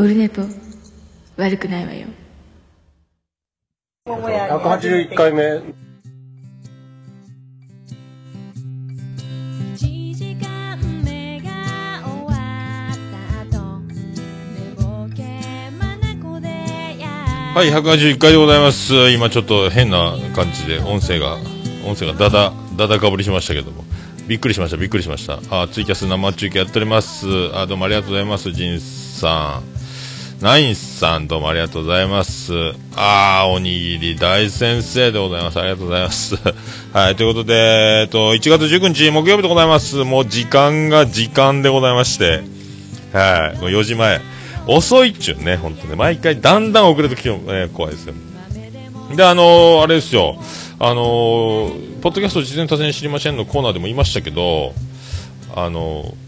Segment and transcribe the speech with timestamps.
[0.00, 0.42] オルネポ
[1.36, 2.06] 悪くないわよ
[4.06, 5.42] 181回目
[9.74, 11.50] 1時間目が
[12.04, 12.30] 終わ
[12.92, 12.94] っ
[13.50, 15.22] た後寝ぼけ
[15.76, 16.48] 眼で
[17.00, 17.08] や
[17.56, 19.10] はい、181回でございます。
[19.10, 21.38] 今ちょっと変な感じで音声が、
[21.84, 23.82] 音声がダダ、ダダかぶりしましたけども。
[24.28, 25.40] びっくりしました、びっくりしました。
[25.50, 27.26] あ、ツイキャス生中継やっております。
[27.52, 29.77] あ、どうもありがとうございます、ジンさん。
[30.40, 32.52] ナインさん、どうもありがとうございます。
[32.94, 35.58] あー、おにぎり大先生でございます。
[35.58, 36.36] ありがとうございます。
[36.94, 39.96] はい、ということで、えっと、1月19日木曜日でございます。
[40.04, 42.44] もう時間が時間でございまして。
[43.12, 44.20] はい、もう4時前。
[44.68, 45.96] 遅いっちゅうね、本当ね。
[45.96, 48.14] 毎回だんだん遅れてきても、ね、怖いですよ。
[49.16, 50.40] で、あのーあれですよ。
[50.78, 54.72] あのーポッドキャスト事前多戦知りませんのコーナーでも言いましたけど、
[55.56, 56.27] あのー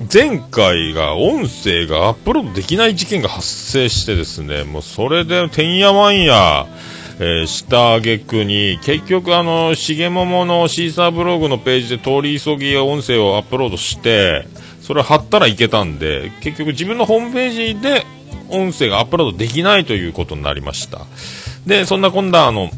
[0.00, 6.66] 前回が音声がアップロードできない事件が発生してですね、もうそれでてんやわんや、
[7.18, 14.46] えーした挙句に、結局あの、しげもものシーサーブログのページで通り急ぎ音声をアップロードして、
[14.80, 18.06] それ貼ったらいけたんで、結局自分のホームページで
[18.50, 21.00] 音声がアップロードできないということになりました。
[21.66, 22.70] で、そんな今度はあの、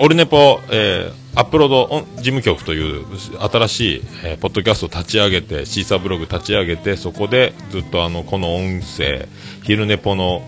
[0.00, 3.04] オルネポ、えーアップロード事務局という
[3.50, 9.28] 新しい、えーポッドキャストを立ち上げて、シーサーブログ立ち上げて、そこでずっとあの、この音声、
[9.62, 10.42] 昼ネポの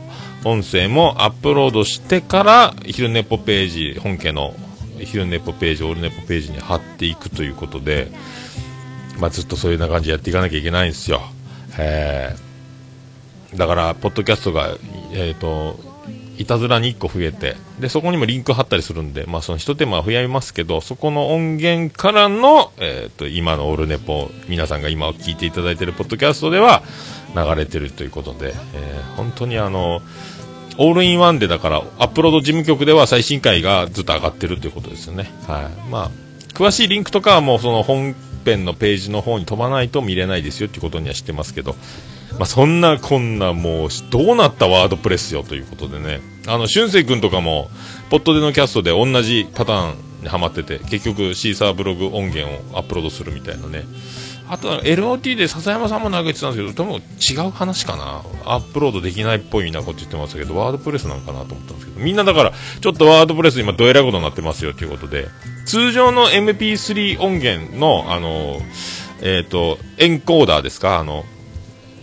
[0.45, 4.55] 音声もアップロードしてから、昼ネポページ、本家の
[4.99, 8.13] 昼ネポページ、オールネポページに貼っていくということで、
[9.19, 11.23] まあ、ずっとそういうな感じでやっていかなきゃいけないんですよ。
[11.79, 12.47] えー
[13.55, 14.77] だから、ポッドキャストが、
[15.13, 15.79] えっ、と、
[16.39, 26.83] いたずらに1個増えて、で、そこにもリンク貼ったりするんで、まあ、その一手間は増やりますけど、そこの音源からの、えっ、と、今のオールネポ、皆さんが今聞いていただいているポッドキャストでは
[27.35, 30.03] 流れてるということで、えー本当にあの、
[30.79, 35.33] オールインワンでだから、アップロード事務局では最新回がずっと上がってるということですよね。
[35.47, 35.91] はい。
[35.91, 36.11] まあ、
[36.53, 38.15] 詳しいリンクとかはもうその本
[38.45, 41.75] 編のページの方に飛ばないと見れないですよっていうことには知ってますけど、
[42.39, 46.21] まあ、そんなこんなもう、どうなったワードプレスよということでね。
[46.47, 47.71] あの、俊く君とかも、
[48.11, 53.85] ポッドでのキャストで同じパターンにハマってて、結局シーサーブログ音源をアップロードするみたいなね。
[54.49, 58.23] あとは LOT で笹山さんも投げてたんですけど、多分違う話かな。
[58.45, 65.27] アップロードできないっぽいなこと言ってましたけど、ワードプレスなのかなと思ったんですけど、みんなだから、ちょっとワードプレス今どえらいことになってますよということで、
[65.65, 68.61] 通常の MP3 音源の、あの、
[69.21, 71.01] えっ、と、エンコーダーですか？
[71.01, 71.25] あの、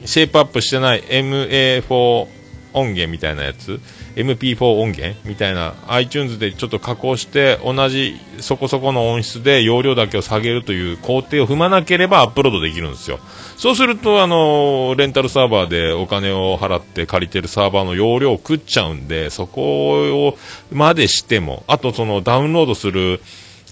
[0.05, 2.27] シェイプアップしてない MA4
[2.73, 3.79] 音源みたいなやつ
[4.15, 5.75] ？MP4 音源みたいな。
[5.87, 13.19] iTunes でちょっと加工して同じそこそこの音質で容量だけを下げるという工程を踏まなければアップロードできるんですよ。
[13.57, 20.37] そうするとあのレンタルサーバーでお金を払って借りてるサーバーの容量を食っちゃうんでそこを
[20.71, 23.21] までしてもあとそのダウンロードする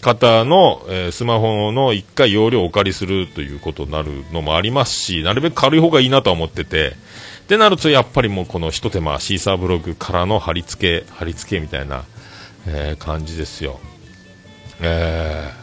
[0.01, 6.93] 方の、えースマホの1回容量をお借りするということになるのもありますし、なるべく軽い方がいいなとは思ってて、
[7.43, 12.03] ってなるとやっぱりもうこの一手間、シーサーブログからの貼り付け、貼り付けみたいな、
[12.67, 13.79] えー感じですよ。
[14.81, 15.61] えー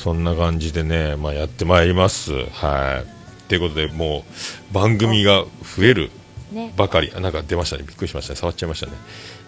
[0.00, 2.32] そんな感じでね、まあ、やってまいります。
[2.32, 3.48] はい。
[3.50, 4.24] ということで、も
[4.70, 5.44] う番組が
[5.76, 6.10] 増える
[6.52, 8.92] ねばかり、あなんか出ましたね、びっくりしましたね、触っちゃいましたね。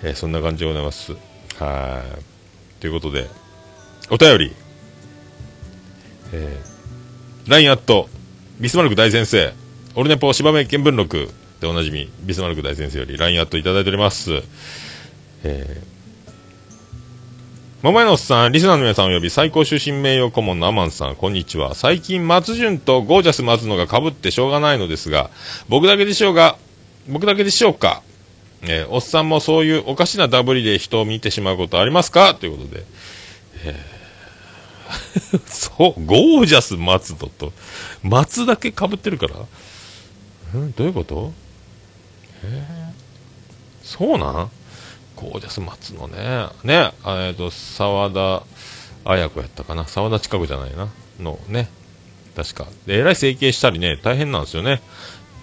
[0.03, 1.12] えーそんな感じでございます。
[1.59, 2.81] はい。
[2.83, 3.28] ということで、
[4.11, 4.53] お便り、
[6.33, 8.09] えー、LINE アット、
[8.61, 9.55] ビスマルク大先生、
[9.95, 11.31] オルネポ芝目見聞録
[11.61, 14.43] でおなじみ、ビスマルク大先生より LINE アットいただいております。
[15.45, 16.33] えー、
[17.83, 21.75] 桃屋のおっさん、リスナーの皆さんおよび最高終身名誉顧問のアマンさん、こんにちは。
[21.75, 25.31] 最近、松潤とゴージャス松野が被ってしょうがないのですが、
[25.69, 26.57] 僕だけでしょうが、
[27.09, 28.03] 僕だけでしょうか
[28.63, 32.37] えーおっさんもそういうおかしなダブリで人を見てしまうことありますか？
[32.37, 32.84] ということで。
[33.65, 33.91] えー
[35.47, 37.53] そう、ゴージャス松戸と、
[38.03, 41.33] 松だけ被ってるからんどういうこと？
[42.44, 42.92] え？
[43.83, 44.50] ーそうなん？
[45.16, 46.48] ゴージャス松野ね。
[46.65, 48.42] ね、えっ、と、沢田
[49.04, 49.86] 綾子やったかな？
[49.86, 50.89] 沢田近くじゃないな？
[51.21, 51.68] のね。
[52.36, 52.66] 確か。
[52.86, 54.80] えらい整形したりね、大変なんですよね。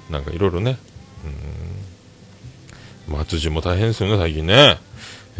[0.10, 0.78] なんかいろいろね。
[3.08, 4.78] うん松潤も大変ですよね、最近ね。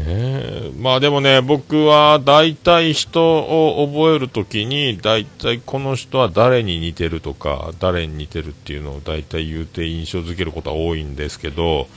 [0.02, 11.88] えーまあでもね、僕は大体人を覚えるときに、大体この人は誰に似てるとか、誰に似てるっていうのを大体言うて印象づけることは多いんですけど、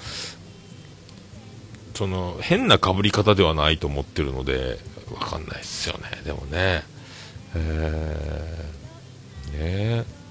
[1.95, 4.79] その変な被り方ではないと思ってるので、
[5.15, 6.83] わかんないですよね、でもね。
[7.55, 10.22] えーね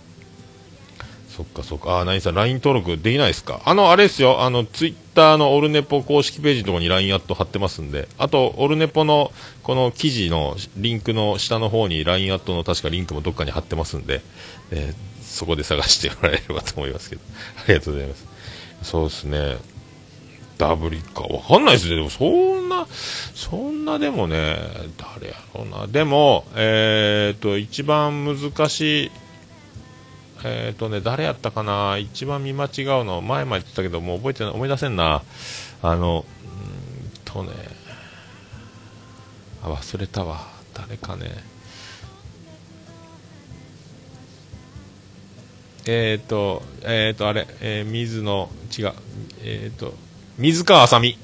[1.42, 2.00] そっかそっか。
[2.02, 3.62] あ、何さん、LINE 登録できないですか？
[3.66, 4.42] あの、あれですよ。
[4.44, 8.08] あの、ツイッターのオルネポ公式ページのところに LINE アット貼ってますんで。
[8.18, 9.32] あと、オルネポの、
[9.64, 14.22] この記事のリンクの下の方に LINE アットの確かリンクもどっかに貼ってますんで、
[14.72, 17.22] えーそこで探してもらえればと思いますけど。
[17.64, 18.26] ありがとうございます。
[18.84, 19.58] そうですね。
[20.58, 21.22] ダブリか。
[21.22, 21.96] わかんないですね。
[21.96, 22.86] でも、そんな、
[23.34, 24.58] そんなでもね、
[24.98, 25.88] 誰やろうな。
[25.88, 29.12] でも、えっ、と、一番難しい、
[30.44, 31.98] えっ、とね、誰やったかな？
[31.98, 32.70] 一番見間違う
[33.06, 35.24] の、前々言ってたけど、もう覚えてない、思い出せんな。
[35.82, 37.52] あの、うんとね、
[39.64, 40.48] あ、忘れたわ。
[40.74, 41.32] 誰かね。
[45.86, 48.94] えっ、と、えっ、と、あれ、えー水野、違う、
[49.44, 49.94] えっ、と、
[50.38, 51.18] 水川あさみ。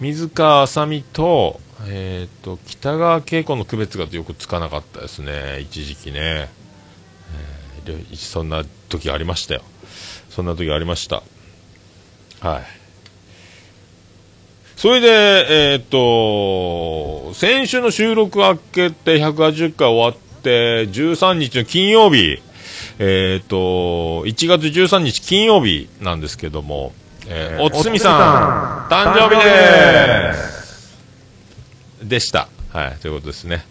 [0.00, 6.20] 水川あさみと、えっ、と、北川景子の区別がよくつかなかったですね、一時期ね。
[6.20, 9.62] えーでそんな時ありましたよ。
[10.28, 11.22] そんな時ありました。
[12.40, 12.62] はい。
[14.76, 22.40] それで、えっ、と、先週の収録明けて180回終わって、13日の金曜日、
[22.98, 26.92] えっ、と、1月13日金曜日なんですけども、
[27.26, 30.57] えーおつみさん、誕生日です
[32.02, 32.48] でした。
[32.72, 33.64] はい、ということですね。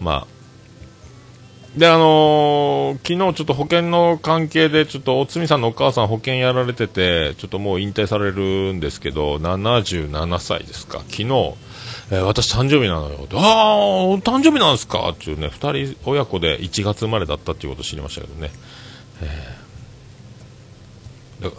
[0.00, 13.26] まあ、で、あのー昨日ちょっと保険の関係で、ちょっとおつみさんのお母さん保険やられてて、ちょっともう引退されるんですけど、77歳ですか、昨日、えー私誕生日なのよ。
[13.34, 15.10] ああ、誕生日なんですか？
[15.10, 18.50] っていうね、二人親子で1月生まれだったっていうことを知りましたけどね。
[19.22, 19.66] えー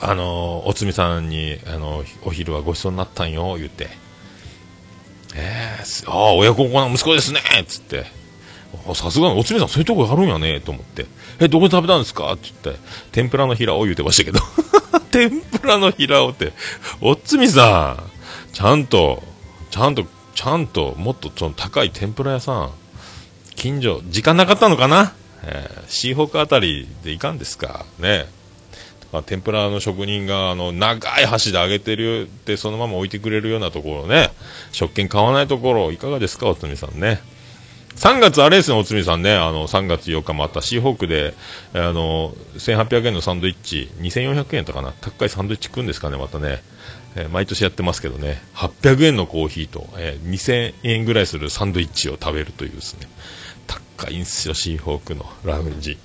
[0.01, 3.89] あのーおつみさんに、あのお昼はごちそうになったんよ、言って。
[5.35, 8.06] えーああ、親孝行な息子ですねっつって。
[8.94, 11.06] さすがにおつみさんそういうとこあるんやねと思って。
[11.39, 12.31] え、どこで食べたんですか？
[12.33, 12.81] って言って、
[13.12, 14.39] 天ぷらの平を言うてましたけど。
[15.12, 16.53] 天ぷらの平をって、
[17.01, 19.24] おつみさん、ちゃんと、
[19.71, 22.71] ちゃんと、ちゃんと、もっとその高い天ぷら屋さん、
[23.56, 25.13] 近所、時間なかったのかな？
[25.44, 27.85] えーシーホークあたりでいかんですか？
[28.00, 28.27] ね
[29.12, 34.31] とか天ぷらの職人があの長い箸で揚げてるってそのまま置いてくれるようなところね。
[34.71, 37.21] 食券買わないところいかがですかおつみさんね。
[37.95, 39.33] 3月あれですねおつみさんね。
[39.36, 41.33] あの3月8日もあったシーホークで
[41.74, 44.94] あの1800円のサンドイッチ2400円とかな。
[45.01, 46.62] 高いサンドイッチ食うんですかねまたね、
[47.15, 48.42] えー毎年やってますけどね。
[48.53, 53.07] 800円のコーヒーと、えー2000円ぐらいするサンドイッチを食べるというですね。
[53.98, 55.98] 高いんですよシーホークのラウンジ。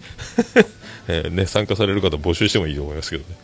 [1.08, 3.36] えーね、参加される方募集してもいいと思いますけどね。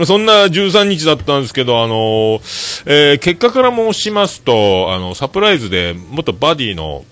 [0.06, 7.04] そんな13日だったんですけど、あのーえー結果から申しますと、あの、サプライズで、元バディの、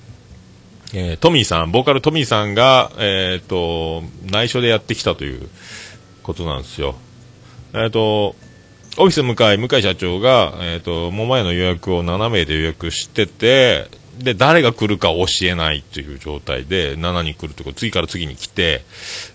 [0.93, 5.49] えートミーさん、ボーカルトミーさんが、えっ、と、内緒でやってきたという
[6.25, 6.97] ことなんですよ。
[7.73, 8.35] えっ、と、
[8.97, 13.87] オフィス向かい、向井社長が、えっ、と、桃屋の予約を7名で予約してて、
[14.19, 18.83] で、誰が来るか教えないという状態で、7人来るとこ、次から次に来て、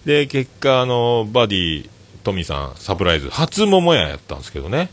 [0.06, 1.90] で、結果、あの、バディ、
[2.24, 4.90] トミーさん、サプライズ、初桃屋やったんですけどね、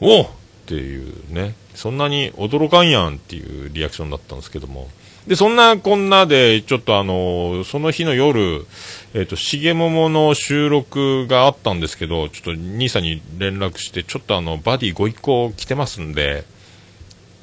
[0.00, 0.28] おっ!
[0.64, 4.88] っていうね、そんなに驚かんやんっていうリアクションだったんですけども、
[5.26, 8.66] で、そんなこんなで、ちょっとあの、その日の夜、
[9.14, 16.44] えっ、と、しげももの収録があったんですけど、ちょっと兄さんに連絡して、ちょっとあの、バディご一行来てますんで、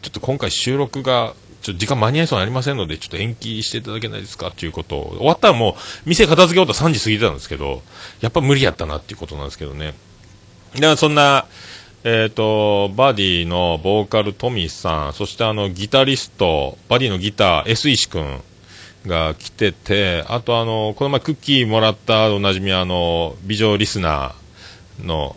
[0.03, 7.81] ちょっと今回収録が、ちょっと時間間に合いそうになりませんので、ちょっと延期していただけないですかっていうことを、終わったらもう、店片付け終わったら3時過ぎてたんですけど、
[8.19, 9.93] やっぱ無理やったなっていうことなんですけどね。
[10.75, 11.45] で、そんな、
[12.03, 18.41] えっ、と、バディのボーカルトミーさん、そしてあの、ギタリスト、バディのギター、S 石くん
[19.05, 25.35] が来てて、あとあの、この前クッキーもらったおなじみあの、美女リスナーの、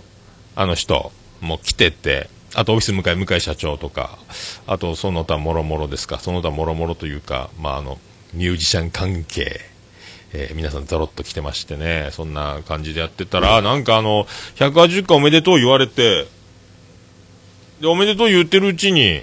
[0.57, 1.13] あの人
[1.43, 4.19] も来てて、あとオフィス向かい、向井社長とか、
[4.67, 7.99] あとその他もろもろですか、その他もろもろというか、まああの、
[8.33, 9.61] ミュージシャン関係、
[10.33, 16.27] えー皆さんざろっと来てましてね、そんな感じでやってたら、なんかあの、180回おめでとう言われて、
[17.81, 19.23] で、おめでとう言ってるうちに、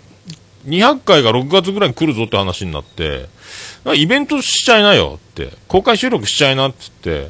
[0.66, 3.28] 200回が6月ぐらいに来るぞって話になって、
[3.96, 7.30] イベントしちゃいなよって、公開収録しちゃいなっつって、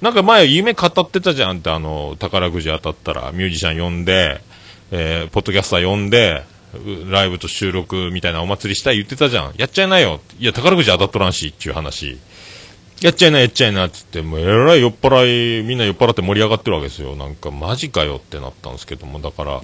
[0.00, 4.42] なんか前夢語ってたじゃんって、あの、宝くじ当たったらミュージシャン呼んで、
[4.90, 6.44] えーポッドキャスター呼んで、
[7.10, 9.54] ライブと収録みたいなお祭りしたい言ってたじゃん。
[9.56, 10.20] やっちゃいなよ。
[10.38, 12.18] いや、宝くじ当たっとらんし、っていう話。
[13.02, 17.14] やっちゃいな、やっちゃいな、つって、もうえらい酔っ払い、みんな酔っ払って盛り上がってるわけですよ。
[17.14, 19.62] なんか、マジかよってなったんですけども、だから、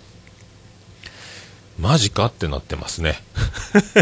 [1.79, 3.23] マジかってなってますね。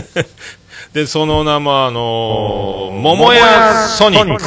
[0.93, 4.43] で、その名も、あのー、桃屋ソニック。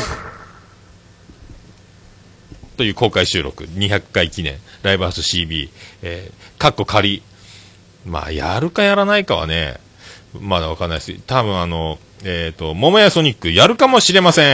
[2.76, 5.70] という公開収録、200回記念、ライブハウス CB、
[6.02, 7.22] えー、かっこ仮。
[8.06, 9.82] まあ、やるかやらないかはね、
[10.40, 11.14] まだわかんないです。
[11.28, 14.46] 多分あの、えっ、と、桃屋ソニックやるかもしれません。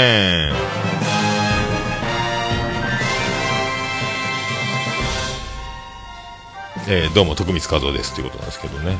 [6.87, 8.97] えーどうも徳光和夫ですということなんですけどね。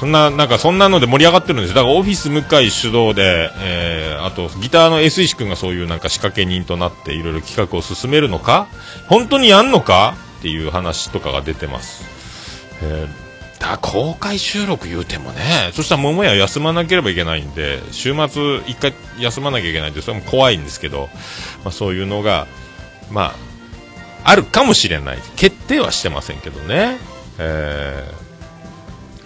[0.00, 1.74] そんな、なんかそんなので盛り上がってるんです。
[1.74, 8.66] だからオフィス向井主導で、えー、あとギターの S 石君がそういうなんか仕掛け人となっていろいろ企画を進めるのか？
[9.08, 10.16] 本当にやんのか？
[10.38, 12.04] っていう話とかが出てます。
[12.82, 13.28] えー
[13.58, 21.08] だ公開収録言うてもね、そしたら桃屋休まなければいけないんで、週末一回休まなきゃいけないんで、それも怖いんですけど、
[21.64, 22.46] まあそういうのが、
[23.10, 23.34] ま
[24.22, 25.18] あ、あるかもしれない。
[25.34, 26.98] 決定はしてませんけどね。
[27.38, 28.08] え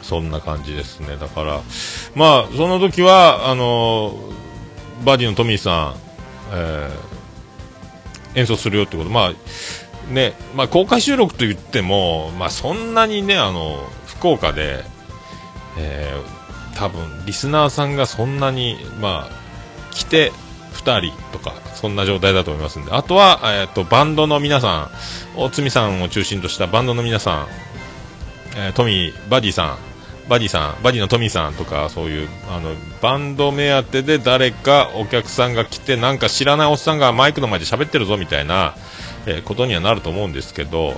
[0.00, 1.16] ー、そんな感じですね。
[1.21, 1.61] だから、
[2.14, 4.19] まあ、その時は、あの
[5.04, 5.95] バディのトミーさん、
[6.52, 7.12] えー
[8.35, 9.33] 演奏するよってこと、まあ、
[10.12, 14.85] ね、まあ、公開収録と言っても、まあ、そんなにね、あの、福岡で、
[15.78, 16.42] えー
[16.75, 20.33] 多分、リスナーさんがそんなに、まあ、来て、
[20.73, 24.90] 2人とか、そんな状態だと思いますんで、あとは、えっ、と、バンドの皆さ
[25.37, 27.47] ん、大津美さんを中心としたバンドの皆さん、
[28.57, 29.78] えートミー、バディさん、
[30.28, 38.75] バディさん、バディのトミーさんとか、そういう、あの、バンド目当てで誰かお客さんが来て、なんか知らないおっさんがマイクの前で喋ってるぞみたいな、
[39.26, 40.94] えーことにはなると思うんですけど、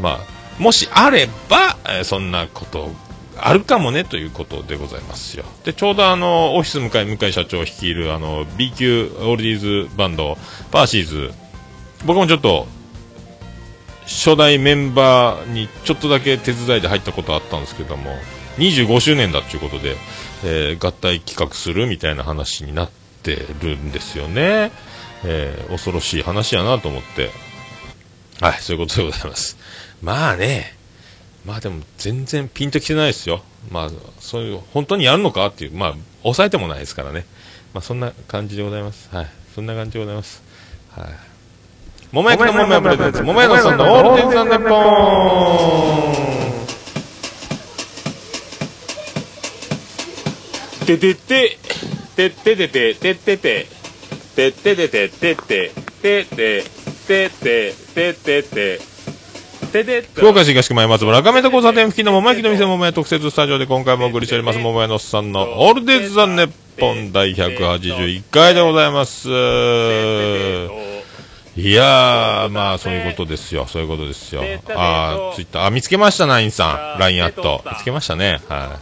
[0.00, 2.90] まあ、もしあれば、えーそんなこと、
[3.42, 5.44] あるかもねということでございますよ。
[5.64, 10.36] で、ちょうどあの、オフィス向井、向井社長率いるあの、B 級オールディーズバンド、
[10.70, 11.32] パーシーズ、
[12.04, 12.66] 僕もちょっと、
[14.06, 18.10] 初代メンバーにちょっとだけ手伝いで入ったことあったんですけども、
[18.58, 19.96] 25周年だっていうことで、
[20.44, 22.90] えー合体企画するみたいな話になっ
[23.22, 24.72] てるんですよね。
[25.24, 27.30] えー恐ろしい話やなと思って。
[28.40, 29.56] はい、そういうことでございます。
[30.02, 30.74] まあね、
[31.44, 33.42] まあでも全然ピンときてないですよ。
[33.70, 37.26] まあ、そういう、本当にやるのかっていう、まあ、抑えてもないですからね。
[37.74, 39.08] まあそんな感じでございます。
[39.14, 39.26] はい。
[39.54, 40.42] そんな感じでございます。
[40.90, 41.08] はい。
[42.12, 44.74] 桃焼きの桃屋プレゼンツ、桃屋のさんのオールデンザンネッポ
[46.16, 46.30] ン
[50.86, 51.58] ててて、
[52.16, 53.68] てててて、ててて、
[54.34, 55.70] てててて、てて、てて、
[56.02, 56.79] てて、
[57.10, 57.74] てて
[58.12, 58.80] て、
[59.72, 69.28] てて福岡市東区前松原赤目と交差点付近の桃焼きの店桃屋特設スタジオで今回もお送りしております桃屋のおっさんのオールデイズ・ザ・ネッポン第181回でございます。
[69.28, 69.32] い
[71.72, 73.66] やー、まあそういうことですよ。
[73.66, 74.42] そういうことですよ。
[74.68, 77.00] あー、ツイッター、あ、見つけました、ナインさん。
[77.00, 77.62] ラインアット。
[77.66, 78.40] 見つけましたね。
[78.48, 78.78] は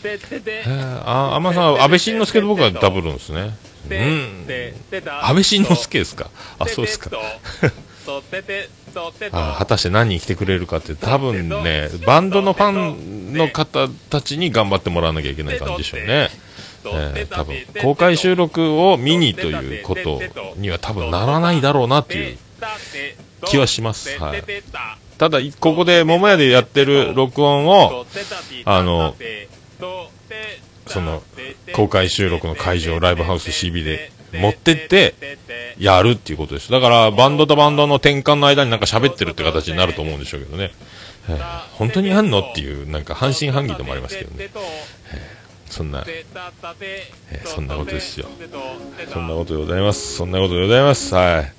[0.00, 0.02] い。
[0.02, 3.50] てててえー、あ、あんまさん、安倍晋之助と僕はダブるんですね。
[3.90, 4.46] うん。
[5.22, 6.30] 安倍晋之助ですか？
[6.58, 7.10] あ、そうですか。
[9.32, 20.20] あ果たして何人来てくれるかって多分ねバンドのファンの方たちに頑張ってもらわなきゃいけない感じでしょうね、えー多分公開収録を見にということ
[20.56, 22.38] には多分ならないだろうなっていう
[23.46, 24.42] 気はします、はい、
[25.16, 28.04] ただいここで桃屋でやってる録音を
[28.64, 29.14] あの
[30.92, 31.22] その
[31.74, 35.14] 公開収録の会場ライブハウス CB で持ってって
[35.78, 36.70] やるっていうことです。
[36.70, 40.72] だからバンドとバンドの転換の間になんか喋ってるって形になると思うんでしょうけどね、
[41.28, 44.50] えー本当にやんのっていうなんか半信半疑でもありますけどね。
[45.68, 46.04] そんな、
[47.46, 48.26] そんなことですよ。
[49.10, 50.16] そんなことでございます。
[50.16, 51.14] そんなことでございます。
[51.14, 51.34] はい。
[51.34, 51.52] はい。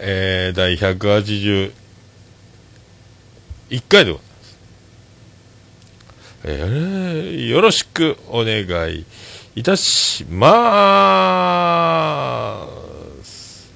[0.00, 1.72] えー、第181
[3.88, 4.31] 回でございます。
[6.44, 9.04] えー、よろしくお願い
[9.54, 10.48] いたしま
[13.22, 13.70] す。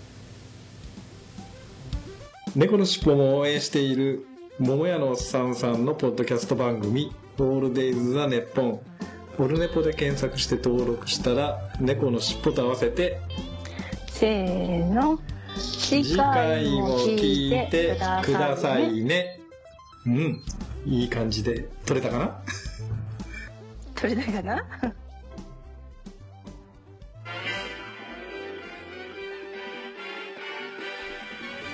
[2.57, 4.27] 猫のしっぽも応援している
[4.59, 8.81] 桃屋のおっさんさんのポッドキャスト番組「オールデイズ・ザ・ネッポン」
[9.39, 13.21] オルネポで検索して登録したら猫のしっぽと合わせて
[14.09, 15.21] せーの
[15.59, 19.39] 次次回も聞いてくださいね。
[20.07, 20.43] うん
[20.87, 22.38] いい感じで撮れたかな？
[23.95, 24.64] 取れたかな？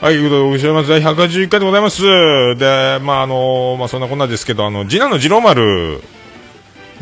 [0.01, 2.03] はい、ということで、お週末第181回でございます。
[2.57, 6.01] で、まあ、あのまあ、そんなこんなですけど、あの、次男の次郎丸、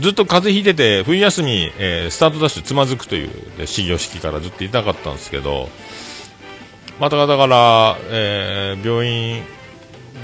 [0.00, 5.70] ずっと風邪ひいてて、冬休み、えースタートダッシュつまずくという、で始業式からずっと痛かったんですけど、
[6.98, 9.42] まただから、えー病院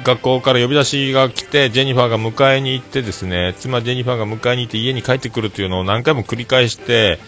[0.04, 7.18] 学校から呼び出しが来て、ジェニファーが迎えに行ってですね、妻ジェニファーが迎えに行って家に帰ってくるっていうのを何回も繰り返して、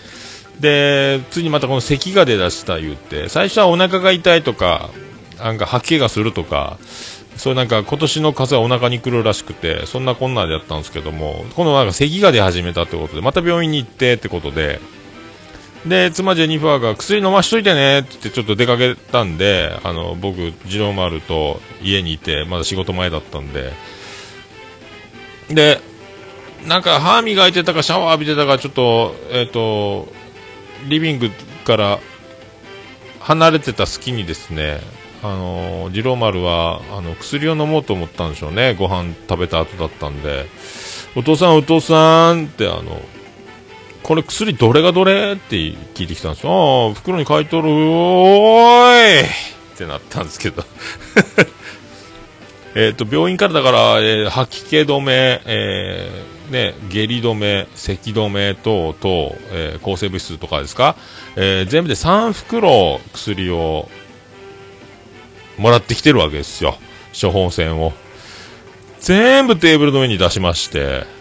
[0.61, 4.91] で、次にまたこの咳が出だした言って、最初はお腹が痛いとか、
[5.39, 6.79] なんか吐き気がするとか、
[7.37, 14.81] そうなんか今年の風はお腹に来るらしくて、そんなこんなでやったんですけども、今度なんか咳が出始めたってことで、また病院に行ってってことで、
[15.87, 23.73] で、妻ジェニファーが薬飲ましといてねって言ってちょっと出かけたんで、あの、僕、次郎丸と家にいて、まだ仕事前だったんで、
[25.51, 25.81] で、
[26.67, 30.09] なんか歯磨いてたかシャワー浴びてたか、ちょっと、えっ、と、
[30.89, 31.31] リビング
[31.65, 31.99] から
[33.21, 34.81] 離れてた隙にですね、
[35.23, 38.75] あの、次郎丸は、あの、薬を飲もうと思ったんでしょうね。
[38.75, 40.47] ご飯食べた後だったんで、
[41.17, 43.01] お父さん、お父さんって、あの、
[44.09, 46.87] これ薬どれがどれって聞いてきたんですよ。
[46.87, 49.27] ああ、袋に書いとる、おーいっ
[49.77, 50.65] てなったんですけど。
[52.75, 60.97] えっと、病院からだから、えー吐き気止め、えーね、下痢止め、咳止め等々、えー抗生物質とかですか、
[61.37, 63.91] えー全部で3袋薬を
[65.59, 66.79] もらってきてるわけですよ。
[67.13, 67.93] 処方箋を。
[69.01, 71.18] 全部テーブルの上に出しまして、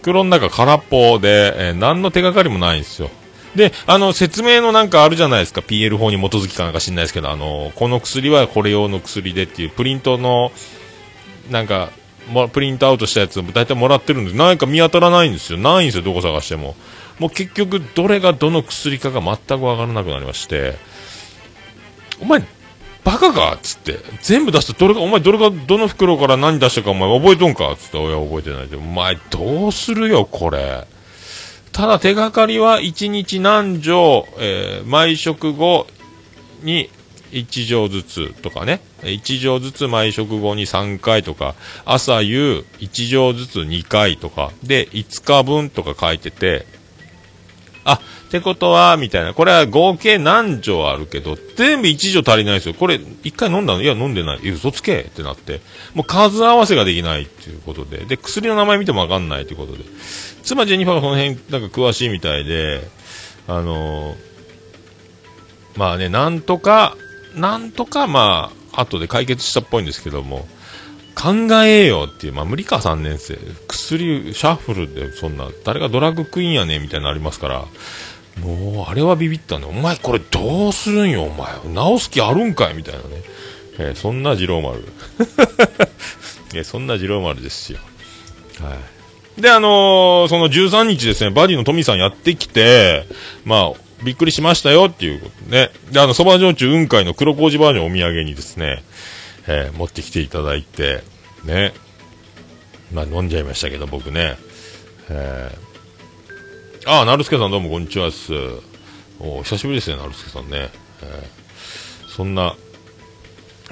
[0.00, 3.10] 袋の中空っぽで、えー何の手がかりもないんですよ。
[3.54, 5.60] で、あの、説明のなんかあるじゃないですか。
[5.60, 10.52] PL 法に基づきかなんか知んないですけど、あの、この薬はこれ用の薬でっていうプリントの、
[11.50, 11.90] なんか、
[12.28, 15.58] もプリントアウトしたやつを大体もらってるんですなんか見当たらないんですよ。
[15.58, 16.76] ないんですよ、どこ探しても。
[17.18, 20.76] もう結局、どれがどの薬かが全くわからなくなりまして、
[22.20, 22.42] お前、
[23.04, 30.86] バカかっつって、全部出した、どれが、お前どれが、どの袋から何出したかお前覚えとんかっつって、親覚えてないで、お前どうするよ、これ。
[31.72, 35.86] ただ手がかりは1日何錠、えー毎食後
[36.62, 36.90] に
[37.30, 46.66] 1錠ずつとかね、1錠ずつ毎食後に3回とか、朝夕1錠ずつ2回とか、で、5日分とか書いてて、
[47.84, 49.32] あ、ってことは、みたいな。
[49.32, 52.74] これは合計何錠あるけど、全部1錠足りないですよ。
[52.74, 53.82] これ、1回飲んだの？
[53.82, 54.50] いや、飲んでない。
[54.50, 55.60] 嘘つけってなって。
[55.94, 58.04] もう数合わせができないっていうことで。
[58.04, 59.84] で、薬の名前見てもわかんないということで。
[60.42, 62.82] 妻ジェニファーがその辺、なんか詳しいみたいで、
[63.46, 64.28] あのー
[65.76, 66.96] まあね、なんとか、
[67.36, 70.48] なんとか、まあ、後で解決したっぽいんですけども、
[71.14, 71.32] 考
[71.64, 73.38] えようっていう、まあ無理か3年生。
[73.68, 77.64] 薬、シャッフルでそんな、誰がドラッグクイーンやねんみたいなのありますから、
[78.42, 79.66] もう、あれはビビったね。
[79.66, 81.48] お前これどうするんよ、お前。
[81.74, 83.22] 直す気あるんかいみたいなね。
[83.78, 84.84] えーそんな次郎丸。
[86.54, 87.78] えーそんな次郎丸ですよ。
[88.60, 88.76] は
[89.38, 89.40] い。
[89.40, 93.04] で、あのーその13日ですね、バディのトミーさんやってきて、
[93.44, 95.70] まあ、びっくりしましたよっていうことね。
[95.90, 98.82] で、あの、蕎麦焼酎雲海の黒麹バージョンお土産にですね、
[99.46, 101.02] えー持ってきていただいて、
[101.44, 101.72] ね。
[102.92, 104.36] まあ、飲んじゃいましたけど、僕ね。
[105.10, 105.67] えー、
[106.90, 108.32] あ、なるすけさんどうもこんにちはっす。
[109.20, 110.70] お久しぶりですね、なるすけさんね。
[111.02, 111.38] えー
[112.08, 112.56] そんな、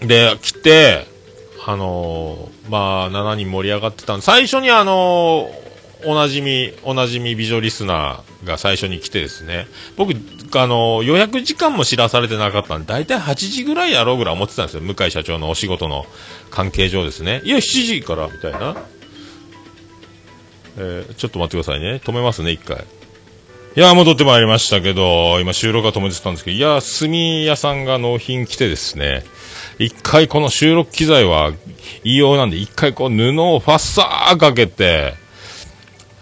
[0.03, 1.05] で、来て、
[1.67, 16.05] あのーまあ、7人盛り上がってたんで、最初にあのーおなじみ、おなじみ美女リスナーが最初に来てですね、僕、あのー予約時間も知らされてなかったんで、だいたい8時ぐらいやろうぐらい思ってたんですよ、向井社長のお仕事の
[16.51, 17.41] 関係上ですね。
[17.45, 18.77] いや、7時から、みたいな。
[20.79, 22.01] えーちょっと待ってくださいね。
[22.05, 22.85] 止めますね、一回。
[23.77, 29.23] いや、戻ってまいりましたけど、今収録が止めてたんですけど、いや、炭屋さんが納品来てですね、
[29.79, 31.53] 一回この収録機材は
[32.03, 35.13] 言いようなんで、一回こう布をファッサーかけて、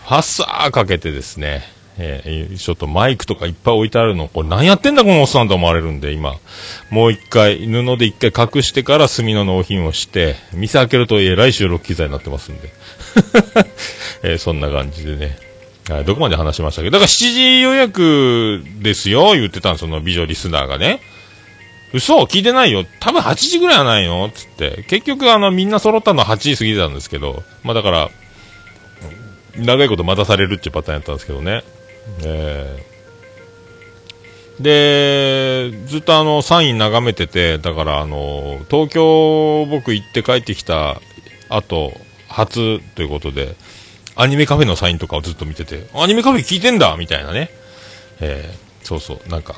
[0.03, 1.63] ファッサーかけてですね、
[1.97, 6.35] えーちょっとマイクとかいっぱい置いてあるの、これ何やってんだこのおっさんと思われるんで、今。
[6.91, 12.73] もう一回、布で一回隠してから炭の納品をして、店開けるとえらい収録機材になってますんで。
[14.25, 15.44] えーそんな感じでね。
[15.89, 16.91] はいどこまで話しましたけ？
[16.91, 21.01] ど、だから7時予約ですよ、言ってたんその美女リスナーがね。
[21.93, 22.85] 嘘聞いてないよ。
[23.01, 24.29] 多分8時ぐらいはないの？
[24.31, 24.85] つって。
[24.89, 28.11] 結局あの、みんな揃ったのは8時過ぎてたんですけど、まあだから、
[29.57, 31.63] 長いこと待たされるっていうパターンやったんですけどね。
[32.25, 32.95] えー
[34.61, 41.01] で、ずっとあの、サイン眺めてて、だからあの、東京僕行って帰ってきた
[41.49, 41.93] 後、
[42.29, 43.57] 初ということで、
[44.17, 47.51] アニメカフェのサインとかをずっと見てて、アニメカフェ聞いてんだみたいなね。
[48.21, 49.55] えーそうそう、なんか、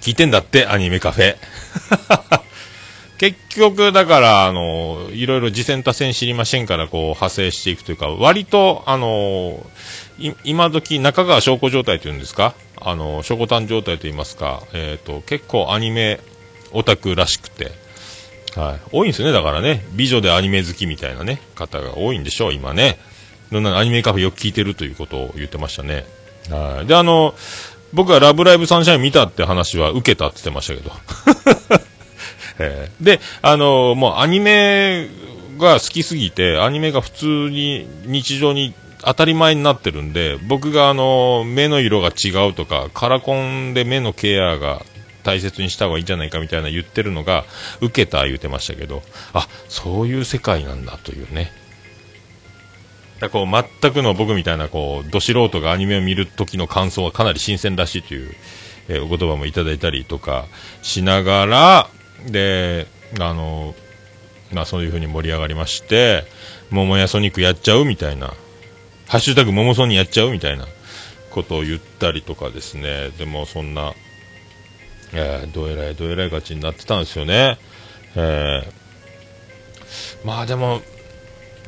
[0.00, 1.36] 聞いてんだって、アニメカフェ。
[3.18, 9.64] 結局、だから、あの、いろいろ次戦多戦知りませんから、こう、派生していくというか、割と、あの、
[10.42, 12.54] 今時、中川証拠状態というんですか？
[12.80, 16.18] あの、証拠誕状態といいますか、えっ、と、結構アニメ
[16.72, 17.70] オタクらしくて、
[18.56, 18.80] はい。
[18.92, 19.84] 多いんですよね、だからね。
[19.94, 22.98] 美女でアニメ好きみたいなね、方が多いんでしょう、今ね。
[23.50, 26.04] いろんなアニメカフェよく聞いてるということを言ってましたね。
[26.50, 26.86] はい。
[26.86, 27.34] で、あの、
[27.92, 30.92] 僕はラブライブサンシャイン見たって話は受けたって言ってましたけど。
[32.58, 35.08] えーで、あのもうアニメ
[35.58, 44.82] が好きすぎて、アニメが普通に日常に当たり前になってるんで、僕があの目の色が違うとか、カラコンで目のケアが
[45.22, 47.44] 大切にした方がいいんじゃないかみたいな言ってるのが、
[47.80, 51.52] 受けた言うてましたけど、あ、そういう世界なんだというね。
[53.22, 53.46] だこう
[53.80, 58.34] 全くの僕みたいなこうど素人がアニメを見る時の感想はかなり新鮮らしいという、
[58.88, 60.46] えーお言葉もいただいたりとか
[60.82, 61.88] しながら
[62.26, 62.88] で
[63.20, 63.76] あの
[64.52, 66.24] まあそういう風に盛り上がりまして
[66.70, 68.34] 桃屋ソニックやっちゃうみたいな
[69.06, 70.66] ハッシュタグ桃ソニーやっちゃうみたいな
[71.30, 73.94] ことを言ったりとかですねでもそんな、
[75.14, 77.58] えーどえらいどえらい勝ちになってたんですよね、
[78.16, 78.82] えー
[80.24, 80.80] まあでも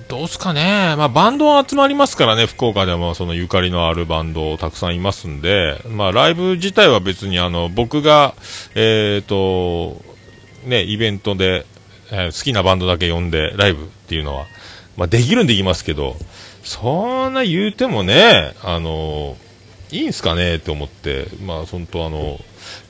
[0.09, 8.35] どうすかね、まあ、バンドは集まりますからね、福岡でもそのゆかりのあるバンドたくさんいますんで、まあ、ライブ自体は別にあの僕が、
[8.75, 10.03] えーと
[10.67, 11.65] ね、イベントで、
[12.11, 14.47] えー好きなバンドだけ呼んでライブっていうのは、
[14.97, 16.17] まあ、できるんできますけど、
[16.63, 19.37] そんな言うてもね、あの
[19.91, 22.39] いいんすかねって思って、まあ、本当あの、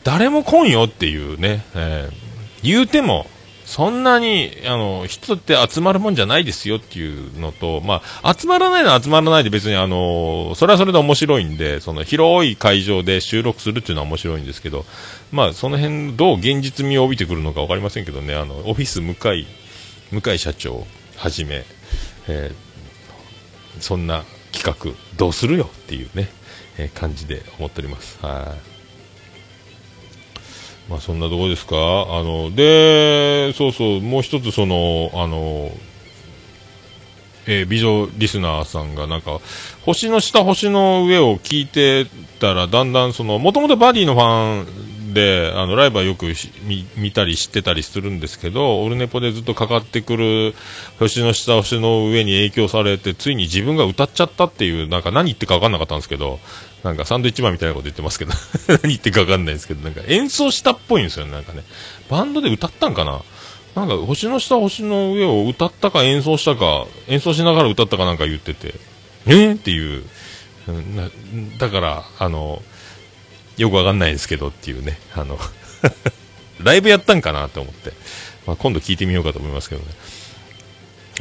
[0.05, 2.25] 誰も来んよっていうね、えー
[2.63, 3.27] 言うても、
[3.67, 14.87] そんなに、あの、人って集まるもんじゃないですよっていうのと、まあ、集まらないのは集まらないで別にあの、それはそれで面白いんで、その広い会場で収録するっていうのは面白いんですけど、
[15.31, 19.47] まあ、その辺どう現実味を帯びてくるのかわかりませんけどね、あの、オフィス向井、
[20.11, 20.87] 向井社長
[21.17, 21.65] はじめ、
[22.29, 22.55] えー
[23.81, 26.29] そんな企画どうするよっていうね、
[26.79, 28.19] えー感じで思っております。
[28.25, 28.74] はい。
[30.89, 31.77] まあそんなとこですか？
[31.77, 35.71] あの、で、そうそう、もう一つその、あの、
[37.47, 39.41] えー美女リスナーさんがなんか、
[39.85, 42.07] 星の下、星の上を聞いて
[42.39, 44.67] たら、だんだんその、もともとバディのファン
[45.15, 46.27] で、あの、ライブはよく
[46.97, 50.55] 見たり知ってたりするんですけど、オルネポでずっとかかってくる、
[50.99, 56.41] 星の下、星の上に影響されて、ついに自分が歌っちゃったっていう、なんか何言ってか分かんなかったんですけど、
[56.83, 58.33] なんかサンドイッチマンみたいなこと言ってますけど、
[58.69, 61.63] 何言ってか分かんないんですけど、なんか演奏したっぽいんですよね、なんかね。
[62.11, 63.23] バンドで歌ったんかな？
[63.75, 68.75] なんか、星の下、星の上を歌ったか演奏したか、演奏しながら歌ったかなんか言ってて、
[69.27, 70.05] えー、っていう、
[71.59, 72.63] だから、あの、
[73.57, 75.39] よくわかんないですけどっていうね、あの、
[76.63, 77.93] ライブやったんかなと思って、
[78.47, 79.87] まあ、今度聞いてみようかと思いますけどね。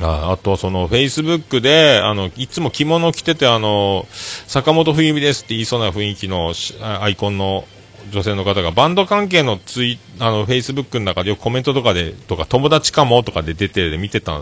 [0.02, 4.08] ああとはその、フェイスブックで、あの、いつも着物着てて、あの、
[4.48, 7.68] 坂本冬美ですって言いそうな雰囲気のアイコンの
[8.12, 14.42] 女性の方が、バンド関係のツイ、あの、フェイスブックの中でよくコメントとかで、とか、友達かもとかで出て、見てた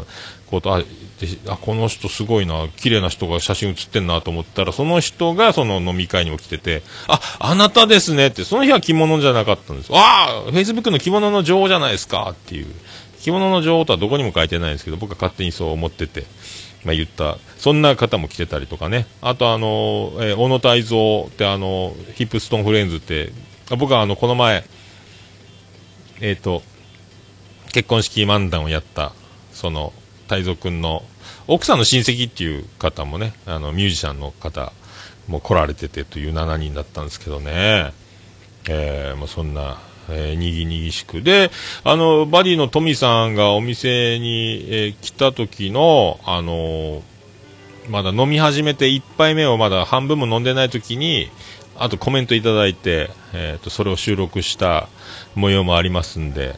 [0.50, 0.82] こと、あ、
[1.48, 9.92] あこの人すごいな、綺麗な人が写真写ってんなと思ったら、その人がその飲み会にも来てて、あ、あなたですねって、その日は着物じゃなかったんです。
[9.94, 12.68] ああ、フェイスブックの着物の女王じゃないですかっていう。
[13.22, 16.26] 着物の女王とはどこにも書いてないんですけど、僕は勝手にそう思ってて、
[16.84, 23.32] まあ、言った、そんな方も来てたりとかね、あとあの、えー小野泰造ってあの、ヒップストーンフレンズって、
[23.76, 24.64] 僕はあの、この前、
[26.20, 26.62] えっ、と、
[27.74, 29.14] 結婚式漫談をやった、
[29.54, 29.94] その、
[30.28, 31.04] 泰造くんの、
[31.48, 34.74] 奥さんの親戚っていう方もね、あの、ミュージシャンの方
[35.28, 37.94] も来られててという7人だったんですけどね、
[38.70, 39.80] えー、もうそんな、
[40.10, 41.22] えーにぎにぎしく。
[41.22, 41.52] で、
[41.84, 47.02] あの、バディのトミさんがお店に、えー来た時の、あのー
[47.90, 51.30] まだ飲み始めて1杯目をまだ半分も飲んでない時に、
[51.82, 54.88] あとコメントいただいて、えーと、それを収録した
[55.36, 56.56] 模様もありますんで、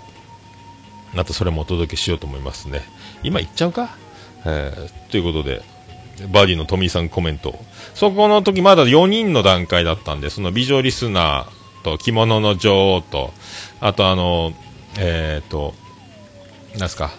[1.13, 2.81] またそれもお届けしようと思いますね。
[3.23, 3.95] 今言っちゃうか？
[4.45, 5.61] えーということで、
[6.31, 7.57] バーディーのトミーさんコメント。
[7.93, 13.31] そこの時まだ4人の段階だったんで、その美女リスナーと着物の女王と、
[13.79, 14.53] あとあの、
[14.97, 15.73] えっ、と、
[16.77, 17.11] なんすか、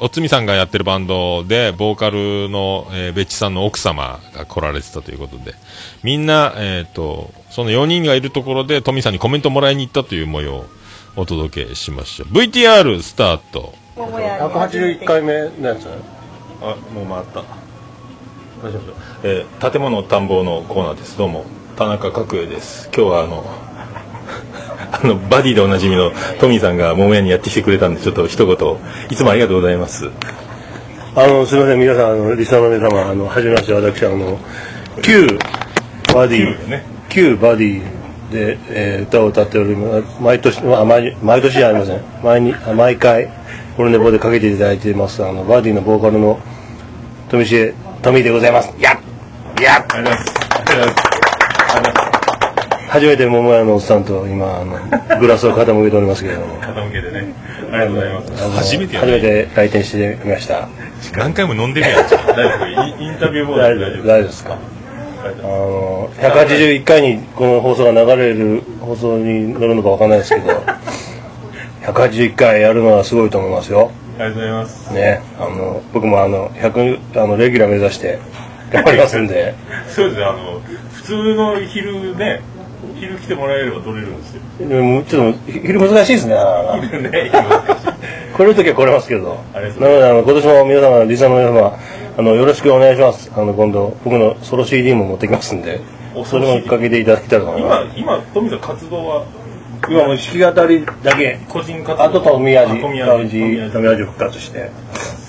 [0.00, 5.54] おつみさんがやってるバンドで、ボーカルの、えー、ベッチさんの奥様が来られてたということで、
[6.02, 10.66] みんな、えっ、と、その4人がいるところで、トミーさんにコメントもらいに行ったという模様を
[11.16, 12.28] お届けしましょう。
[12.28, 13.74] VTR スタート。
[13.96, 15.88] 181回目のやつ
[16.62, 17.40] あ、もう回った。
[18.62, 21.16] 大丈夫えー建物探訪のコーナーです。
[21.18, 21.44] どうも、
[21.76, 22.90] 田中角栄です。
[22.94, 23.44] 今日はあの、
[24.92, 28.76] あの、バディでおなじみのトミーさんが桃屋にやってきてくれたんで、ちょっと一言、
[29.10, 30.10] いつもありがとうございます。
[31.14, 34.38] あのすみません皆さんあのリスナーの皆様あのはじめまして私あの
[35.02, 35.26] 旧
[36.14, 37.82] バディ、ね旧バディ
[38.30, 40.20] で、えー歌を歌っております。
[40.22, 42.00] 毎年まあ毎毎年じゃありません。
[42.22, 43.28] 毎にあ毎回
[43.78, 46.38] オルネポでかけていただいてますあのバーディーのボーカルの
[47.30, 48.72] 富重富でございます。
[48.78, 48.98] やっ
[49.62, 49.84] やっ。
[49.90, 50.20] ありがとう
[50.66, 51.18] ございます
[52.90, 56.58] 初めて桃屋のおっさんと今あのグラスを傾けておりますけれども。
[56.60, 57.34] 傾けてね。
[57.70, 58.50] ありがとうございます。
[58.56, 59.12] 初めてやね。
[59.12, 60.68] 初めて来店してみました。
[61.16, 62.00] 何回も飲んでるやん。
[63.02, 64.56] インタビューボード大丈夫ですか？
[65.20, 70.48] あの181回にこの放送が流れる放送に乗るのかわかんないですけど
[71.92, 73.90] 181回やるのはすごいと思いますよ。
[74.18, 74.94] ありがとうございます。
[74.94, 75.22] ね。
[75.38, 78.18] あの僕もあの100あのレギュラー目指して
[78.70, 79.54] 頑張りますんで。
[79.88, 80.24] そうですね。
[80.24, 80.60] あの
[80.92, 82.40] 普通の昼ね
[83.00, 84.68] 昼来てもらえれば取れるんですよ。
[84.68, 86.36] でもちょっと昼難しいですね。
[86.90, 89.38] 昼ね今難しい来れる時は来れますけど。
[89.54, 91.78] なのであの今年も皆様リスナーの皆様
[92.18, 93.30] あのよろしくお願いします。
[93.32, 95.80] あの今度僕のソロ CD も持ってきますんで
[96.16, 97.96] おそれもかけていただけたらと思います。
[97.96, 99.24] 今今富さん活動は？
[99.88, 101.38] 今もう弾き語りだけ。
[101.48, 102.02] 個人活動。
[102.02, 104.58] あと富味あ富味味富味復活して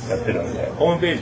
[0.09, 0.65] やってるんで。
[0.79, 1.21] ホームペー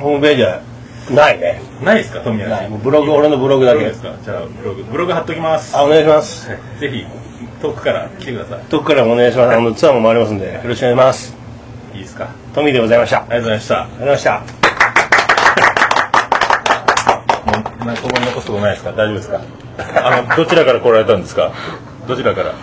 [0.00, 0.62] ホームページは
[1.10, 1.62] ないね。
[1.82, 3.80] ないですか富味ブログ俺のブログだけ。
[3.80, 4.14] ですか？
[4.22, 4.84] じゃあブログ。
[4.84, 5.76] ブログ貼っときます。
[5.76, 6.46] あお願いします。
[6.46, 6.56] ぜ
[6.92, 7.04] ひ
[7.60, 8.60] 遠くから来てください。
[8.70, 9.56] どこからもお願いします。
[9.56, 11.36] あのツアーも回りますんでよろしくお願いします。
[11.92, 12.28] いいですか？
[12.54, 13.22] 富でございました。
[13.22, 13.74] ありありがとうございました。
[13.74, 14.58] がとうございました
[17.48, 18.92] もうなんかここに残すことないですか？
[18.92, 19.40] 大丈夫ですか？
[20.06, 21.52] あのどちらから来られたんですか？
[22.06, 22.50] どちらから？
[22.50, 22.54] あ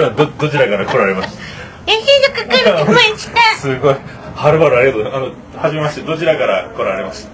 [0.00, 1.32] のど どちらから来られました？
[3.60, 3.94] すごい。
[4.34, 5.04] はるばるありがとう。
[5.04, 6.00] ございますあのはじめまして。
[6.02, 7.26] どちらから来られまし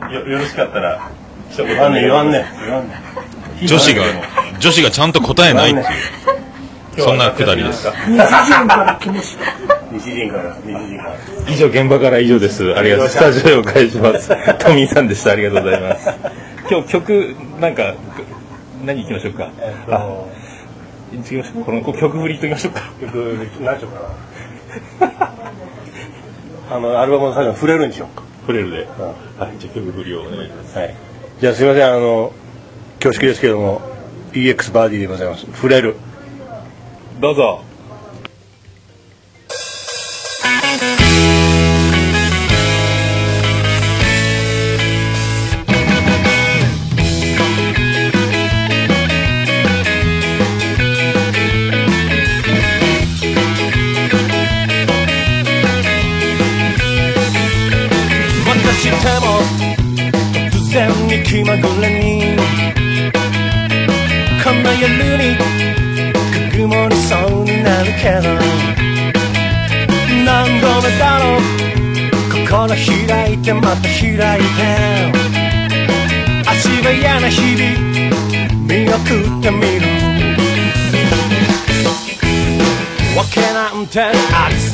[0.00, 0.10] た？
[0.12, 1.08] よよろしかったら
[1.50, 2.94] 一言言わんね言わんね言わんね
[3.64, 4.02] 女子が
[4.58, 5.86] 女子がちゃんと答えないっていう
[6.98, 7.88] そんなくだりです。
[9.92, 11.16] 西陣から西陣から
[11.48, 12.74] 以上現場から以上です。
[12.74, 13.08] ありがとう。
[13.08, 14.28] スタジオへお返しします。
[14.58, 15.32] トミーさんでした。
[15.32, 16.08] ありがとうございます。
[16.70, 17.94] 今日曲なんか
[18.84, 19.50] 何行きましょうか？
[19.88, 20.24] あ
[21.12, 21.64] 行きましょう。
[21.64, 22.80] この曲振りときましょうか。
[23.00, 23.88] 曲何しよ
[25.00, 25.10] うか。
[26.70, 28.22] なあのアルバムの最後に触れるんでしょうか？
[28.46, 28.86] フレルで、
[29.38, 30.78] はいじゃあ曲振りをお願いします。
[30.78, 30.94] はい。
[31.40, 31.86] じゃあすいません。
[31.86, 32.32] あの
[33.00, 33.80] 恐縮ですけども
[34.32, 35.46] EX バーディーでございます。
[35.46, 35.96] 触れる
[37.22, 37.71] どうぞ。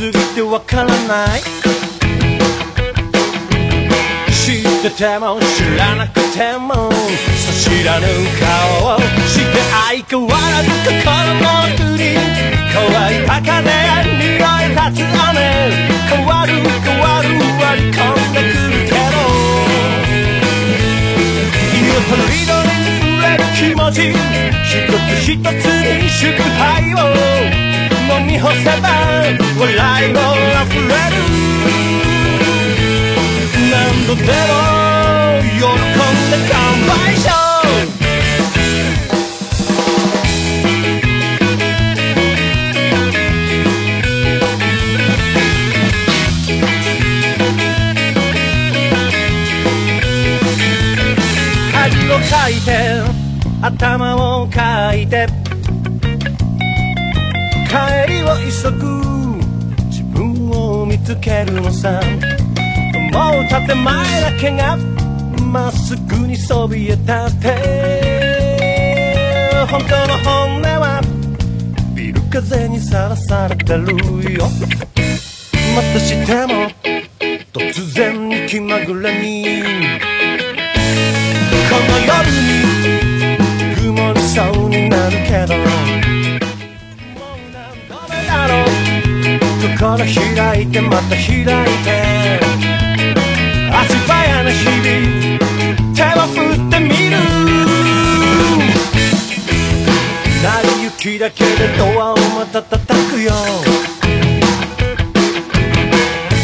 [0.08, 1.42] すぎてわからない。
[4.32, 6.90] 知ってても知らなくても。
[7.36, 8.06] そ知らぬ
[8.40, 10.96] 顔をして相変わらず心
[11.34, 12.16] の奥に。
[12.72, 12.78] 乾
[13.12, 13.60] いた風
[14.16, 15.36] 匂い立つ雨。
[16.08, 17.28] 変わる変わる
[17.60, 19.16] 割り込んでくるけど。
[21.74, 23.96] 色とりどりに触れる気持ち
[24.64, 27.67] 一つ一つに祝杯を。
[28.28, 28.88] 飲み干せば
[29.58, 30.20] 笑いも
[30.64, 31.16] 溢れる。
[33.70, 33.72] 何
[34.06, 34.26] 度でも
[35.42, 35.66] 喜ん
[36.30, 37.38] で乾杯しよう。
[53.60, 55.26] 頭をかいて
[58.28, 58.84] を急ぐ
[59.86, 62.00] 自分を見つけるのさ。
[63.10, 64.76] もう建前だけが
[65.50, 67.06] まっすぐにそびえ立っ
[67.40, 67.46] て。
[69.70, 71.00] 本当の本音は
[71.94, 74.46] ビル風にさらされてるよ。
[75.74, 76.70] またしても
[77.52, 79.62] 突然に気まぐれに。
[81.70, 82.47] この夜に
[89.94, 91.46] う心開いてまた開い
[91.84, 92.40] て。
[93.70, 95.38] 足早な日々
[95.94, 97.16] 手を振ってみる。
[100.42, 103.32] 成り行きだけでドアをまた叩くよ。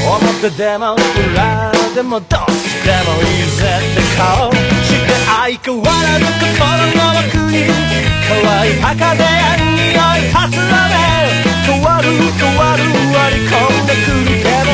[0.06, 2.30] 表でも裏でもどっち
[2.84, 6.56] でもいいぜって顔して相変わらず心
[6.96, 7.54] の奥に。
[8.26, 8.32] 乾
[8.68, 10.94] いた風や匂い立つ雨
[11.66, 12.08] 変断る
[12.58, 12.93] 割
[13.30, 14.70] り込んでくるけど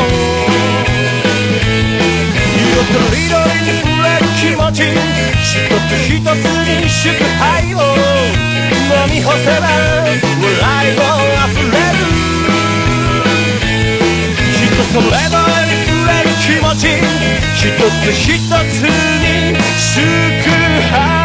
[2.57, 4.79] 色とりどりに触れる気持ち。
[5.43, 6.35] 一つ一つ
[6.67, 7.03] に祝
[7.39, 7.77] 杯を。
[8.91, 11.01] 飲み干せば笑いも
[11.47, 12.01] 溢れる。
[14.53, 16.83] 人それぞれに触れる気持ち。
[17.57, 17.63] 一
[18.01, 19.97] つ一つに祝
[20.91, 21.20] 杯。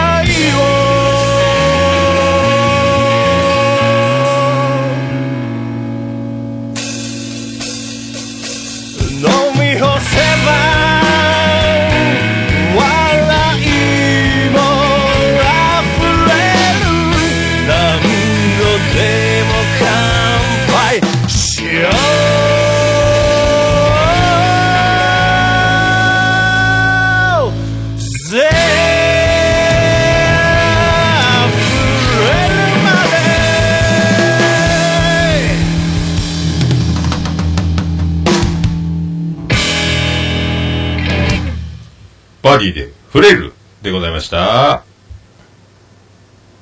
[42.56, 44.84] バディで触れるでございました。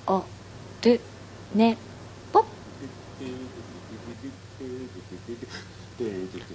[0.07, 0.23] お
[0.81, 0.99] る
[1.53, 1.77] ね
[2.31, 2.43] ぽ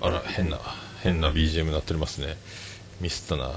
[0.01, 0.59] あら、変な、
[1.03, 2.37] 変な BGM になっておりますね。
[3.01, 3.53] ミスったな。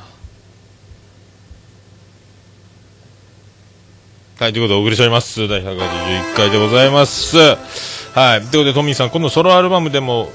[4.37, 5.47] はい、ということでお送りしております。
[5.47, 7.37] 第181回でございます。
[7.37, 8.41] はい。
[8.41, 10.31] ということで、トミーさん、今度ソロアルバムでも、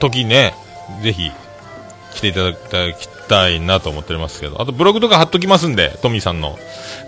[0.00, 0.54] 時ね、
[1.02, 1.30] ぜひ、
[2.14, 2.52] 来ていただ
[2.92, 6.58] きたいなと思っておりますけど、あとブログとか貼っときますんで、トミーさんの。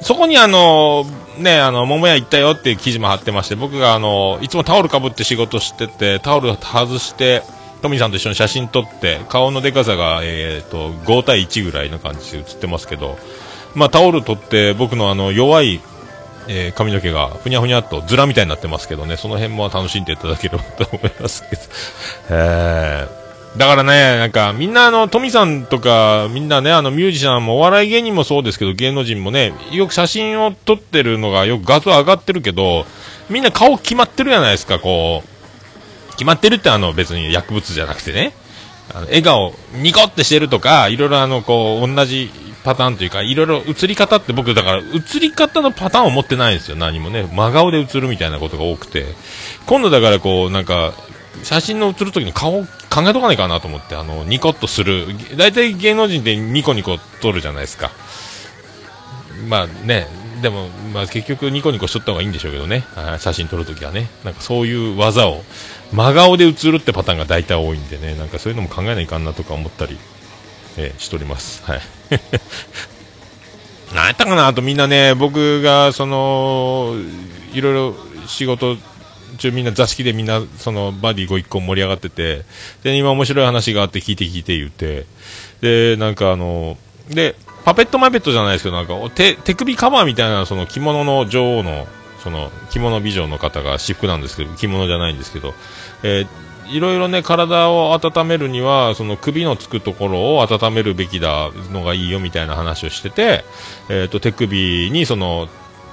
[0.02, 1.04] そこにあの、
[1.38, 7.42] ね、あの、桃屋行ったよっていう記事も貼ってまして、僕があの、いつもタオルかぶって仕事してて、タオル外して、
[7.82, 13.18] トミーさんと一緒に写真撮って、顔のでかさが、えっ、と、5対1ぐらいの感じで写ってますけど、
[13.74, 15.80] まあタオル撮って、僕のあの、弱い、
[16.48, 21.62] えー髪の毛がふにゃふにゃっとズラみたいになってますけどね、その辺も楽しんでいただければと思いますけど。
[22.30, 23.15] えー
[23.56, 32.84] だからね、なんか、みんなあの、トミさんとか、みんなね、あの、ミュージシャンも、お笑い芸人もそうですけど、芸能人もね、よく写真を撮ってるのが、よく画像上がってるけど、
[33.30, 36.12] みんな顔決まってるじゃないですか、こう。
[36.12, 38.34] 決まってるってあの、別に薬物じゃなくてね。
[38.94, 42.30] あの笑顔、ニコってしてるとか、いろいろあの、こう、同じ
[42.62, 47.28] パターンというか、いろいろ映り方って僕、だから、映り方のパターンを持ってないんですよ、何もね。
[47.32, 49.06] 真顔で映るみたいなことが多くて。
[49.66, 50.92] 今度だからこう、なんか、
[51.42, 52.66] 写真の写る時の顔考
[53.02, 55.06] えとかないかなと思って、あの、ニコッとする。
[55.36, 57.90] 大体芸能人ってニコニコ撮るじゃないですか。
[59.48, 60.08] まあね、
[60.42, 62.84] でも、まあ結局ニコニコしとった方がいいんでしょうけどね。
[63.18, 64.08] 写真撮るときはね。
[64.24, 65.42] なんかそういう技を、
[65.92, 68.14] 真顔で写るってパターンが大体多いんでね。
[68.16, 69.98] なんかそういうのも考えないかんなとか思ったり、
[70.78, 71.62] えーしております。
[71.64, 71.80] はい。
[73.94, 74.48] なんやったかな？
[74.48, 76.96] あとみんなね、僕が、その、
[77.52, 77.94] いろいろ
[78.26, 78.76] 仕事
[79.36, 82.44] 中みんな座敷でみんな、その、バディご一個盛り上がってて、
[82.82, 85.06] で、今面白い話があって聞いて聞いて言って、
[85.60, 86.76] で、なんかあの、
[87.08, 91.86] で、パペットマペットじゃないですけど、なんか、手、手首カバーみたいな、その着物の女王の、
[92.22, 95.54] その、着物美女の方が私服なんですけど、着物じゃないんですけど、
[96.02, 96.26] えー
[96.68, 103.44] いろいろね、体を温めるには、その首のつくところを温めるべきだのがいいよみたいな話をしてて、
[103.88, 105.48] えっ、と、手首にその、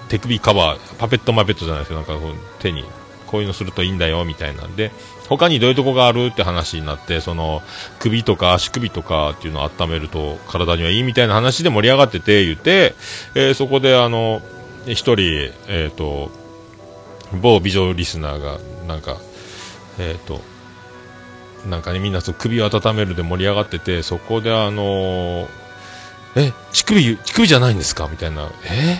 [0.10, 2.84] 手首カバー、パペットマペットじゃないですけど、なんかこう手に、
[3.34, 4.92] こういうのするといいんだよ、みたいなんで、
[5.28, 7.64] 他にどういうとこがあるって話になって、その、
[7.98, 12.94] 首とか足首とかっていうのを温めると体にはいいみたいな話で盛り上がってて、言って、
[13.34, 14.44] えーそこであの、
[14.86, 16.30] 一人、えっ、と、
[17.42, 19.18] 某美女リスナーが、なんか、
[19.98, 20.40] えっ、と、
[21.68, 25.48] なんかね、みんなそう首を温めるで盛り上がってて、そこであのー
[26.36, 28.08] え、乳首、乳首じゃないんですか？
[28.12, 29.00] みたいな、え？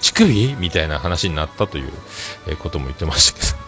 [0.00, 1.90] 乳首みたいな話になったという、
[2.48, 3.58] えことも言ってましたけど。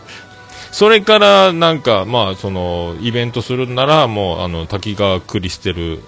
[0.72, 6.02] それから、なんか、まあ、その、イベントするなら、もう、あの、滝川クリステル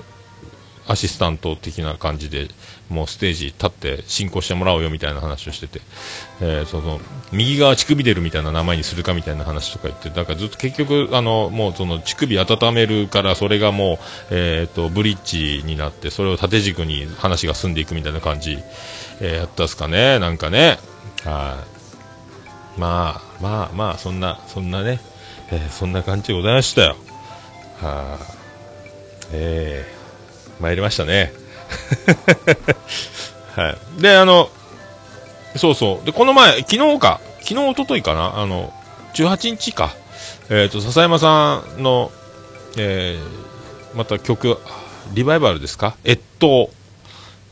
[0.88, 2.48] アシスタント的な感じで、
[2.88, 5.80] もうステージ立って進行してもらおうよみたいな話をしてて、
[6.40, 7.00] えーその、
[7.32, 13.98] 右側乳首出るみたいな名前にするかみたいな話とか言って、だからずっと結局、あの、もうその乳首温めるから、それがもう、
[14.30, 18.58] えっ、と、ブリッジになって、それを縦軸に話が進んでいくみたいな感じ、
[19.20, 20.78] えーやったっすかね、なんかね。
[21.24, 21.58] は
[22.76, 22.80] い。
[22.80, 25.00] まあ、まあまあ、そんな、そんなね、
[25.50, 26.96] えーそんな感じでございましたよ。
[27.80, 31.32] はい、えー、参りましたね。
[33.54, 34.02] はい。
[34.02, 34.50] で、あの、
[35.56, 36.06] そうそう。
[36.06, 38.72] で、この前、昨日か、昨日、一昨日かな、あの、
[39.14, 39.94] 18日か、
[40.50, 42.12] えっ、と、笹山さんの、
[42.76, 44.58] えー、また曲、
[45.14, 45.96] リバイバルですか？
[46.04, 46.68] 越冬。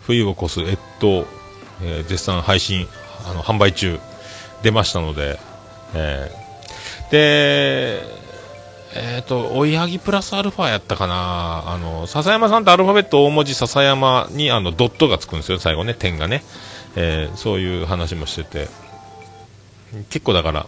[0.06, 1.24] 冬を越す越冬、
[1.84, 2.88] えー絶賛配信、
[3.28, 3.98] あの、販売中、
[4.62, 5.38] 出ましたので、
[5.94, 6.44] えー
[7.10, 8.02] で、
[8.96, 11.64] えっ、と、追いはぎプラスアルファやったかな。
[11.66, 16.42] あの、笹山さんってアルファベット大文字笹山にあの、ドットがつくんですよ、最後ね、点がね。
[16.96, 18.68] えーそういう話もしてて。
[20.10, 20.66] 結構だから、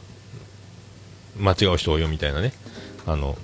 [1.38, 2.52] 間違う人多いよみたいなね。
[3.06, 3.36] あの、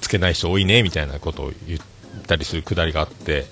[0.00, 1.80] つけない人多いね、みたいなことを言っ
[2.26, 3.46] たりするくだりがあって、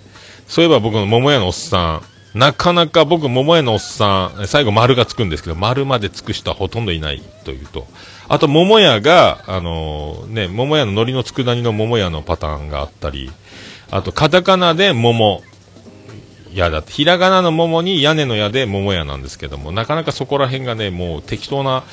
[0.46, 2.02] そういえば僕の桃屋のおっさ
[2.34, 7.86] ん、なかなか僕、桃屋のおっさん、最後丸がつくんですけど、丸までつく人はほとんどいないというと、
[8.28, 13.30] あと桃屋が、あのね、桃屋の海苔の佃煮の桃屋のパターンがあったり、
[13.90, 15.42] あとカタカナで桃
[16.52, 21.84] 屋だって、ひらがなの桃に屋根の屋で桃屋なんですけども、なかなかそこら辺がね、もう適当な、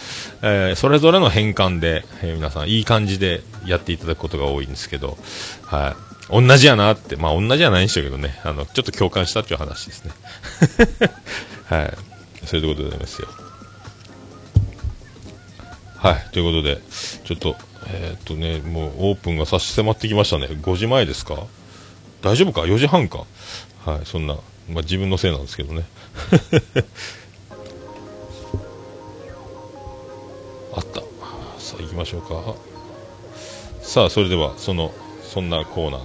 [0.41, 5.17] えーそれぞれの変換で、えー皆さんいい感じでやっていただくことが多いんですけど、
[5.63, 6.12] はい。
[6.29, 10.11] 同じやなって、まあ同じじゃないんでしょうけどね、あの、ちょっと共感したっていう話ですね。
[11.65, 11.93] はい。
[12.45, 13.27] そういうことでございますよ。
[15.97, 16.25] はい。
[16.31, 16.81] ということで、
[17.25, 17.55] ちょっと、
[17.87, 20.47] えーっとね、もうオープンが差し迫ってきましたね。
[20.47, 21.45] 5時前ですか？
[22.21, 23.25] 大丈夫か ?4 時半か？
[23.85, 24.05] はい。
[24.05, 24.35] そんな、
[24.69, 25.85] まあ自分のせいなんですけどね。
[30.75, 31.01] あった。
[31.59, 32.55] さあ行きましょうか。
[33.81, 34.93] さあ、それでは、その、
[35.33, 36.01] そんなコーナー。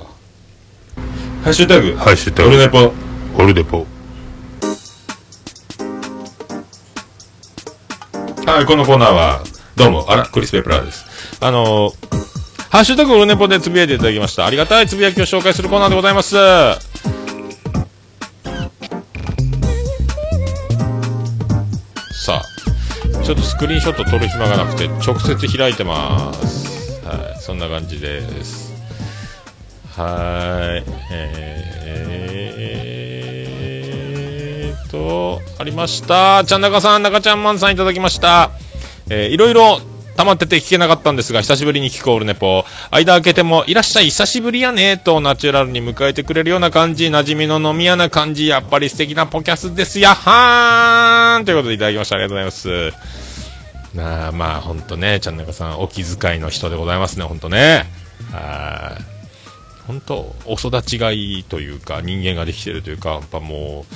[1.45, 2.95] ハッシュタグ、ハッシュタグオルネポ、
[3.37, 3.87] オルデポ。
[8.47, 9.43] はい、このコーナーは、
[9.77, 11.05] どうも、あら、クリス・ペプラーです。
[11.45, 11.95] あのー、
[12.71, 14.47] ハッシュタグオルネポでつぶやいていただきました。
[14.47, 16.31] ありがたいつぶやきを紹介するコーナーでございます。
[22.25, 22.43] さあ、
[23.23, 26.99] ちょっとスクリーンショット撮る暇がなくて、直接開いてます。
[27.07, 28.68] はい、そんな感じです。
[29.99, 36.45] はい、えー、と、ありました。
[36.45, 38.53] ちゃんなかさん、中ちゃんマンさんいただきました。
[39.11, 39.81] えーいろいろ
[40.19, 42.65] 溜まってて聞けなかったんですが、久しぶりに聞くオールネポ。
[42.91, 52.17] 間開けても、いらっしゃい、久しぶりやね、とナチュラルに迎えてくれるような感じ、馴染みの飲み屋な感じ、やっぱり素敵なポキャスですやはーんということでいただきました。
[52.17, 52.93] ありがとうございます。
[53.95, 57.87] なあ、まあ、ほんとね、ちゃんなかさん、お気遣いの人でございますね、ほんとね。
[58.33, 59.18] はい。
[59.89, 63.87] 本当お育ちがいいというか人間ができてるというかやっぱも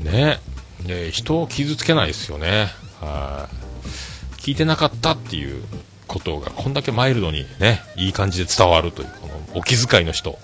[0.00, 0.40] うね
[0.86, 2.68] ね人を傷つけないですよね。
[3.00, 4.40] はい。
[4.40, 5.62] 聞いてなかったっていう
[6.06, 10.38] ことがこんだけマイルドにねいい感じで伝わるというこのお気遣いの人、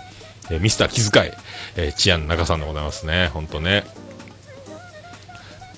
[0.50, 1.30] えーミスター気遣い、
[1.76, 3.30] えー、チアン中さんでございますね。
[3.32, 3.84] 本当ね。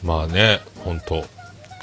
[0.03, 1.25] まあね本当。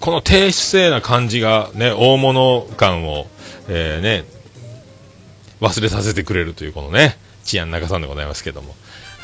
[0.01, 3.27] この低姿勢な感じがね大物感を、
[3.69, 4.41] えーね
[5.61, 8.75] 忘れさせてくれるというこのね、治安中さんでございますけども。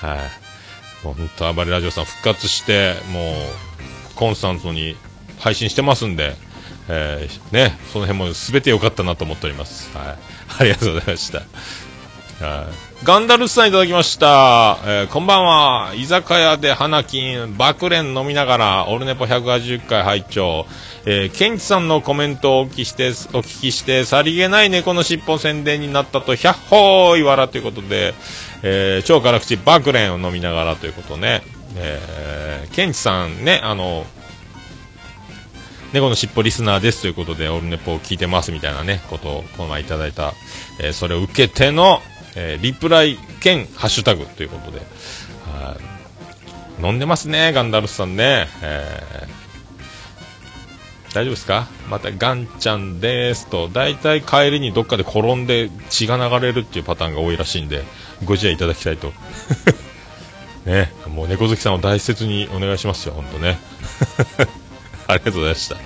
[0.01, 1.05] はい。
[1.05, 4.95] もう本当暴れラジオさん復活して、もう、コンスタントに
[5.39, 6.36] 配信してますんで、
[6.89, 9.95] えーね、その辺も全て良かったなと思っております。
[9.95, 10.18] はい。
[10.59, 11.39] ありがとうございました。
[12.45, 12.65] はい。
[13.03, 14.80] ガンダルスさんいただきました。
[14.86, 15.93] えーこんばんは。
[15.95, 20.65] 居酒屋で花金、爆蓮飲みながら、オルネポ180回拝聴。
[21.10, 28.14] えー、ケンチさんのコメントをお聞きして、お聞きして、さりげない猫の尻尾宣伝になったと、百歩いわらということで、
[28.62, 31.43] えー超辛口爆蓮を飲みながらということね。
[31.78, 34.05] えー、ケンチさんね、あの、
[35.93, 40.34] 猫の尻尾リスナーですということで、オルネポを聞いてますみたいなね、ことをこの前いただいた、
[40.82, 42.01] えーそれを受けての、
[42.36, 44.82] えーリプライ兼ハッシュタグということで、
[46.86, 48.49] 飲んでますね、ガンダルスさんね。
[48.62, 49.46] えー
[51.18, 51.68] 大丈夫ですか？
[51.89, 57.84] また、ガンちゃんですと、大体帰りにどっかで転んで血が流れるっていうパターンが多いらしいんで、
[58.24, 59.11] ご自愛いただきたいと。
[60.65, 63.57] ね、もう猫好きさんを大切にお願いしますよ、ほんとね。
[65.07, 65.78] ありがとうございました。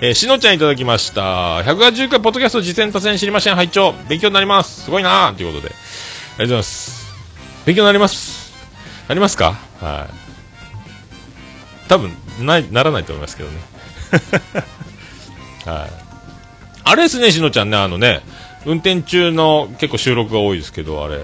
[0.00, 1.58] えーしのちゃんいただきました。
[1.60, 3.54] 180回ポッドキャスト実践達成知りません。
[3.54, 4.82] 拝聴勉強になります。
[4.82, 5.72] すごいなーということで。
[5.72, 7.14] ありがとうございます。
[7.64, 8.52] 勉強になります。
[9.06, 9.54] なりますか？
[9.80, 11.88] はい。
[11.88, 13.73] 多分、ない、ならないと思いますけどね。
[15.66, 15.90] はい。
[16.84, 18.20] あれですね、しのちゃんね、あのね、
[18.66, 21.20] 運転中の結構収録が多いですけど、あれ、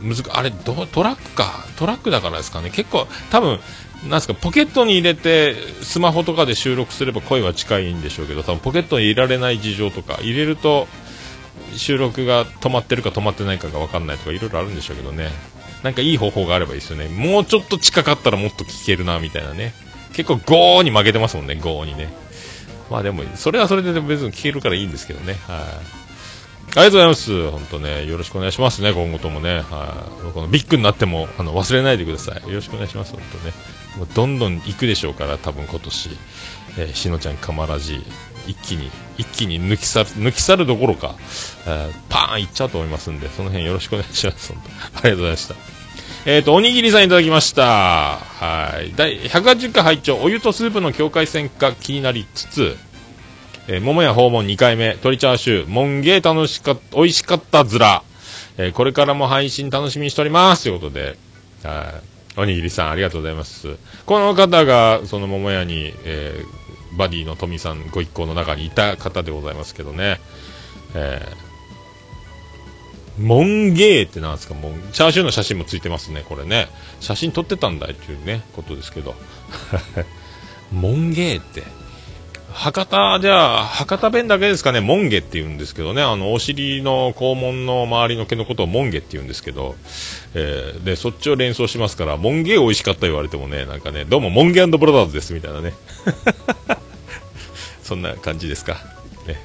[0.00, 1.64] むずかあれどトラックか。
[1.76, 2.70] トラックだからですかね。
[2.70, 3.60] 結構多分
[4.08, 10.86] なんすかポケットに入れてスマホとかで収録すれば声は近いんでしょうけど多分ポケットに入れられない事情とか入れると
[11.74, 15.30] 収録が止まってるか止まってないかが分かんないとかいろいろあるんでしょうけどね。
[15.82, 17.08] なんかいい方法があればいいですよね。
[17.08, 19.72] もうちょっと近かったらもっと聞けるなみたいなね。
[20.16, 22.08] 結構ゴーに負けてますもんねゴーにね
[22.90, 26.06] まあでもそれはそれで別に聞けるからいいんですけどねはい
[26.74, 27.50] ありがとうございます。
[27.52, 29.60] 本当ね、よろしくお願いしますね、今後ともね。
[29.60, 30.32] はい。
[30.34, 32.48] このビッグになっても、あの、忘れないでください。
[32.48, 33.54] よろしくお願いします、本当ね。
[33.96, 36.10] もうどんどん行くでしょうから多分今年、
[36.78, 38.04] えーしのちゃんかまらじ
[38.46, 41.14] 一気に一気に抜き去る抜き去るどころか、
[41.66, 44.62] えーパーンいっちゃうと思いますんでその辺よろしくお願いします本
[44.92, 45.75] 当ありがとうございました
[46.28, 48.16] えっ、とおにぎりさんいただきました。
[48.16, 48.92] はい。
[48.96, 52.76] 第180回拝聴お湯とスープの境界線が気になりつつ
[53.68, 58.02] えー桃屋訪問2回目、鶏チャーシュー、モンゲー楽しかった美味しかったずら、
[58.58, 60.64] えーこれからも配信楽しみにしております。
[60.64, 61.16] ということで、
[61.62, 61.94] は
[62.36, 62.40] い。
[62.40, 63.76] おにぎりさんありがとうございます。
[64.04, 70.18] この方が、その桃屋に、えーバディの富さんご一行の中にいた方でございますけどね、
[70.96, 71.45] えー
[73.18, 74.54] モンゲーってなんですか？
[74.54, 76.68] モンチャーシューの写真もついてますね、これね。
[77.00, 79.14] 写真撮ってたんだいっていうね、ことですけど。
[80.72, 81.62] モンゲーって。
[82.52, 89.76] 博多じゃあ、博多弁だけですかね、モンゲって言うんですけどね、あの、お尻の肛門の周りの毛のことをモンゲって言うんですけど、
[90.34, 95.74] えーで、そっちを連想しますから、モンゲ美味しかった言われてもね、なんかね、どうもモンゲブラザーズですみたいなね。
[97.84, 98.78] そんな感じですか？
[99.26, 99.38] ね。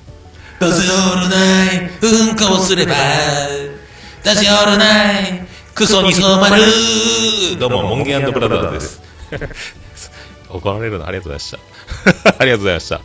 [0.62, 2.94] どうせおるない、うんこをすれば、
[4.24, 6.62] 出しおるない、クソに染まる。
[7.60, 9.02] どうも、モンゲブラザーズです。
[10.48, 12.38] 怒られるのありがとうございました。
[12.38, 13.02] ありがとうございました。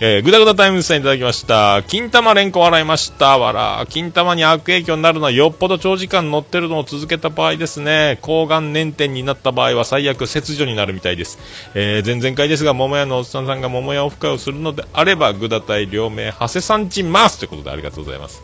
[0.00, 1.82] えー、ぐだぐだタイムズさんいただきました。
[1.86, 3.36] 金玉連呼笑いました。
[3.36, 3.86] わら。
[3.90, 8.18] 金玉に悪影響になるのはよっぽど長時間乗ってるのを続けた場合ですね。
[8.22, 11.38] 抗がん粘点になった場合は最悪切除になるみたいです。
[11.74, 18.42] えー、前々回ですが、桃屋のおっさんさんが桃屋オフ会をするのであれば、ぐだ隊両名、長谷さんちますということでありがとうございます。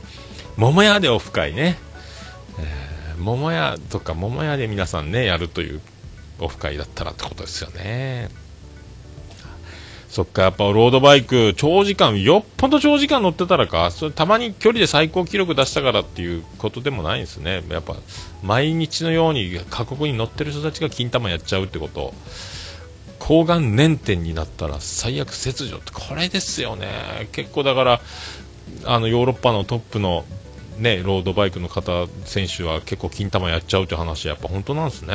[0.59, 1.79] 桃屋でオフ会ね。
[2.59, 5.81] えー、桃屋とか桃屋で皆さんね、やるという
[6.39, 8.29] オフ会だったらってことですよね。
[10.13, 17.65] そっか、やっぱロードバイク、長時間、よっぽど長時間乗ってたらか、それたまに距離で最高記録出したからっていうことでもないんですね。
[17.71, 17.97] やっぱ、
[18.43, 22.13] 毎日のように過酷に乗ってる人たちが金玉やっちゃうってこと。
[23.19, 27.29] 抗がん粘点になったら最悪切除って、これですよね。
[27.33, 28.01] 結構だから、
[28.85, 30.27] あの、ヨーロッパのトップの
[30.79, 35.15] ね、ロードバイクの方、選手は結構金玉やっちゃうって話、やっぱ本当なんですね。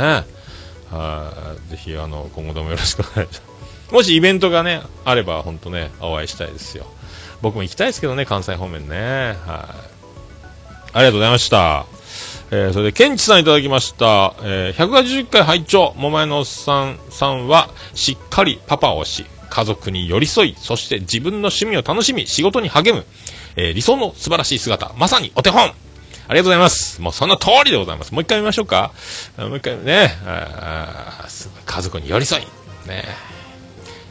[0.92, 3.48] はい、ぜひ、あの、今後ともよろしくお願いしま
[3.90, 3.94] す。
[3.94, 6.86] もしイベントがね、あれば、本当ね、お会いしたいですよ。
[7.42, 9.38] 僕も行きたいですけどね、関西方面ね。
[9.46, 9.88] はい。
[10.94, 11.86] ありがとうございました。
[12.50, 14.34] えー、それで、ケンチさんいただきました。
[14.42, 23.06] えー、180回拝聴桃屋のおっさんさんは、しっかりパパをし、家族に寄り添い、そして自分の趣味を楽しみ、仕事に励む、
[23.58, 27.02] えー、理想の素晴らしい姿、まさにお手本ありがとうございます。
[27.02, 28.14] もうその通りでございます。
[28.14, 28.94] もう一回見ましょうか。
[29.38, 30.12] もう一回ね、
[31.66, 32.46] 家族に寄り添い、
[32.88, 33.04] ね、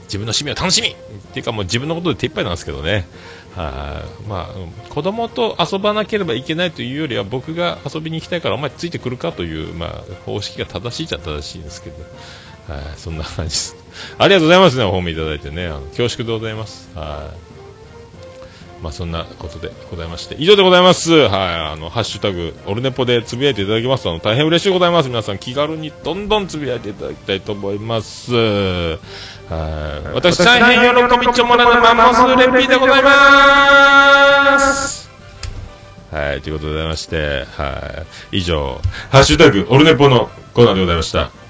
[0.05, 0.95] 自分の趣味を楽しみっ
[1.33, 3.07] ていうかもう自分のことで手一杯なんですけどね。
[3.55, 9.91] はいまあ、子供と遊ばなければいけないというよりは僕が遊びに行きたいからお前ついてくるかという、まあ、
[10.27, 11.97] 方式が正しいっちゃ正しいんですけど、
[12.69, 13.77] はいそんな感じです。
[14.19, 15.67] ありがとうございますね、お褒めいただいてね。
[15.67, 16.91] あの恐縮でございます。
[16.95, 17.46] はい
[18.87, 21.13] まあそんなことでございまして、以上でございます。
[21.13, 21.31] はい、
[21.73, 25.09] あの、ハッシュタグ、オルネポでつぶやいていただきますと、あの、大変嬉しいございます。
[25.09, 28.33] 皆さん気軽にどんどんつぶやいていただきたいと思います。
[28.33, 28.99] はい、
[30.15, 35.11] 私大変喜びちょもらのマンモスレピーでございます。
[36.13, 38.81] はい、ということでございまして、はい、以上、
[39.11, 41.46] ハッシュタグ、オルネポのコーナーでございました。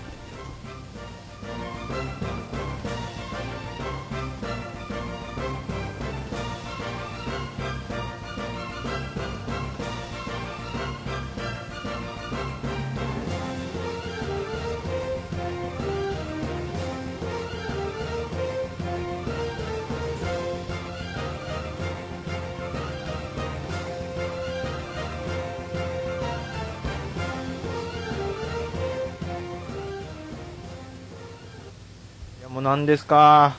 [32.77, 33.57] 何ですか？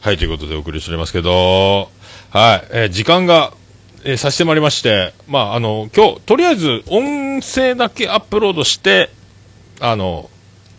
[0.00, 1.88] はい、ということでお送りしておりますけど、
[2.30, 3.52] はい、えー時間が、
[4.02, 9.10] えーさせてまいりまして、まあ、あの、今日、とりあえず音声だけアップロードして、
[9.78, 10.28] あの、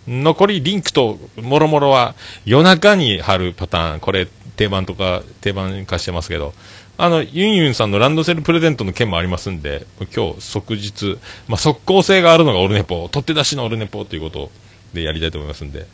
[0.06, 6.54] 残りリンクともろもろは夜中に貼るパターン、これ定番とか定番化してますけど、
[6.98, 14.52] あの、ユンユンさんのランドセルプレゼントの件もありますんで、今日即日、まあ、即効性があるのがオルネポ、取って出しのオルネポということを
[14.94, 15.86] でやりたいと思いますんで、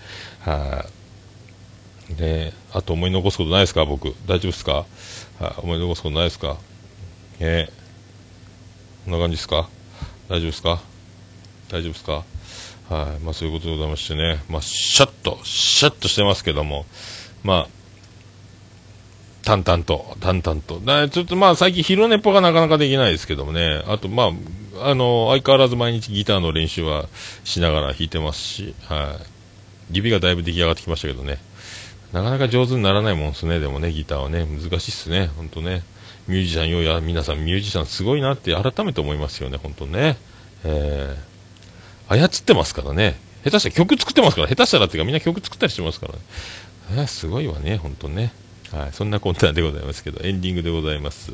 [0.41, 0.85] は
[2.11, 4.15] い、で、あと思い残すことないですか、僕。
[4.25, 4.85] 大丈夫ですか、
[5.39, 6.57] はい、思い残すことないですか？
[7.39, 9.69] えー、こんな感じですか？
[10.29, 10.81] 大丈夫ですか？
[11.69, 12.23] 大丈夫ですか？
[12.89, 16.85] はい、まあそういうことでございましてね、まあシャッと、シャッとしてますけども、
[17.43, 17.67] まあ、
[19.43, 20.79] 淡々と、淡々と。
[20.79, 24.31] だちょっとまあ最近昼寝っぽがなかなかできないですけどもね、あとまあ、
[24.81, 27.07] あの、相変わらず毎日ギターの練習は
[27.43, 29.19] しながら弾いてますし、は
[29.91, 29.95] い。
[29.97, 31.37] 指がだいぶ出来上がってきましたけどね。
[32.11, 34.45] なかなか上手にならないもんですねでもねギターはね。
[34.45, 35.83] 難しいっすね本当ね。
[36.27, 40.17] ミュージシャンよや皆さんミュージシャンすごいなって改めて思いますよね本当ね。
[40.63, 43.15] えー、操ってますからね。
[43.43, 46.19] 下手したら曲作ってますから下手したらっていうかみんな曲作ったりしてますからね。
[46.91, 48.31] えーすごいわね本当ね。
[48.71, 48.93] はい。
[48.93, 51.33] そんなこんなでございますけどエンディングでございます。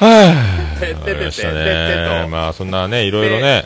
[0.00, 2.28] はぁ、わかりましたね。
[2.30, 3.64] まあ、そんなね、いろいろね、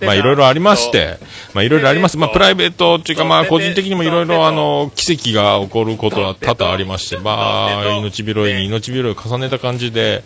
[0.00, 1.18] まあ、いろいろありまして、
[1.54, 2.16] まあ、いろいろあります。
[2.16, 10.22] まあ、プライベートっていうか、まあ、個人的にもいろいろ、あの、奇跡が起こることは多々ありまして、まあ、命拾いに命拾いを重ねた感じで、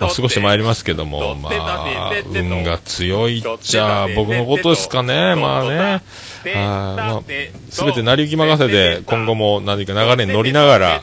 [0.00, 6.02] まあ、過ごしてまいりますけども、まあ、運が強いっちゃ、僕のことですかね、まあね。
[6.44, 6.54] はい。
[6.54, 7.22] まあ、
[7.70, 11.02] すべて成り行き任せで、今後も何か流れに乗りながら、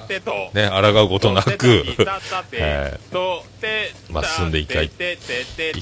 [0.53, 1.83] ね、抗うことなく、
[2.53, 3.35] えー
[4.09, 4.89] まあ、進んでいかい、い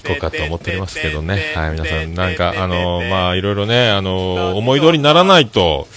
[0.01, 1.53] こうかと思っておりますけどね。
[1.55, 5.87] はい、皆さん、なんか、あの、まあ、いろいろね、あの、思い通りにならないと、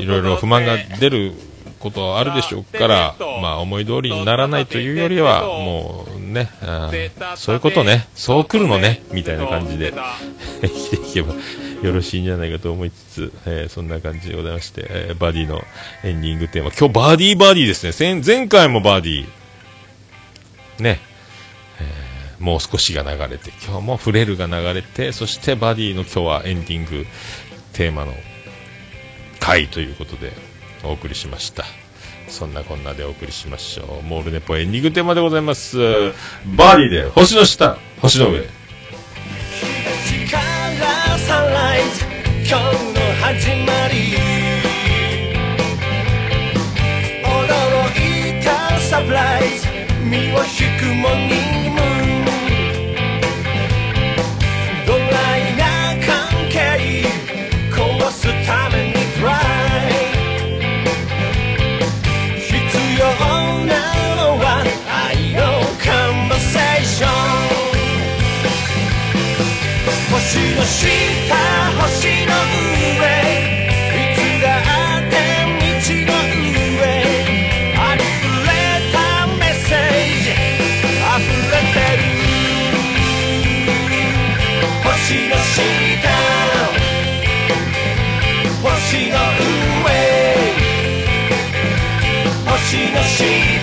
[0.00, 1.32] いろいろ不満が出る
[1.78, 9.92] ことはあるでしょうから、まあ、思い通りにならないというよりは、もうね、あーそういうことね、そう来るのね、みたいな感じで、
[10.60, 11.34] 生きていけば
[11.82, 15.62] よろしいんじゃないかと思いつつ、えーそんな感じでございまして、えーバディの
[16.02, 19.26] エンディングテーマ、今日バディバディですね、前前回もバディ、
[20.80, 21.00] ね、
[21.80, 27.06] えーもう少しが流れて、今日もフレルが流れて、そしてバディの今日はエンディング
[27.72, 28.14] テーマの
[29.40, 30.32] 回ということで
[30.84, 31.64] お送りしました。
[32.28, 34.02] そんなこんなでお送りしましょう。
[34.04, 35.78] モールネポエンディングテーマでございます。
[35.78, 36.10] バー
[36.78, 38.46] ディーで星の下、星の上。
[41.28, 41.92] sunlight.
[42.48, 44.57] 今日の始まり
[92.96, 93.57] assim.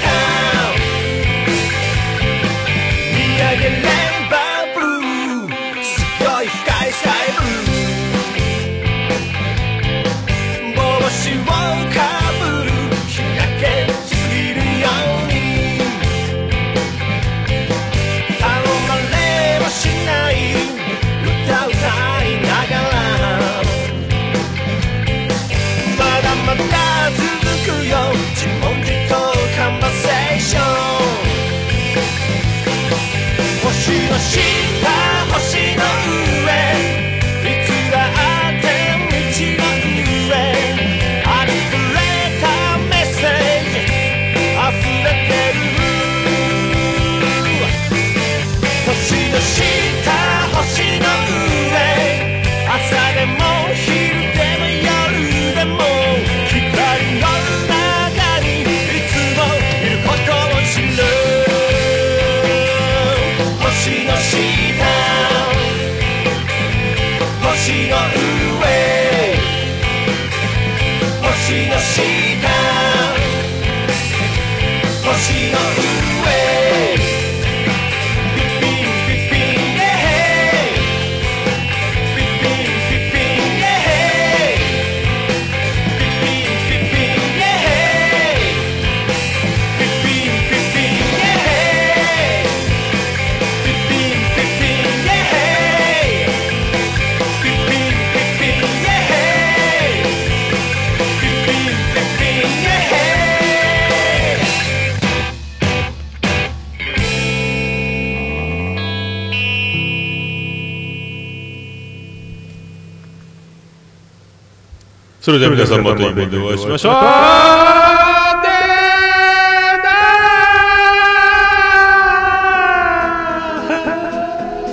[115.25, 116.93] それでは皆さんまた夢でお会いしましょう。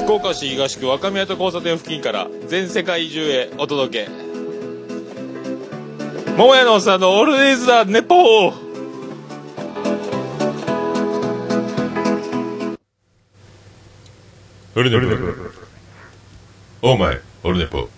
[0.05, 4.11] 福岡市東区若宮と交差点付近から全世界中へお届け。
[6.37, 8.53] 桃屋のおっさんのオールディーズだネポー。
[14.77, 17.89] オルネポオーマイオルネポ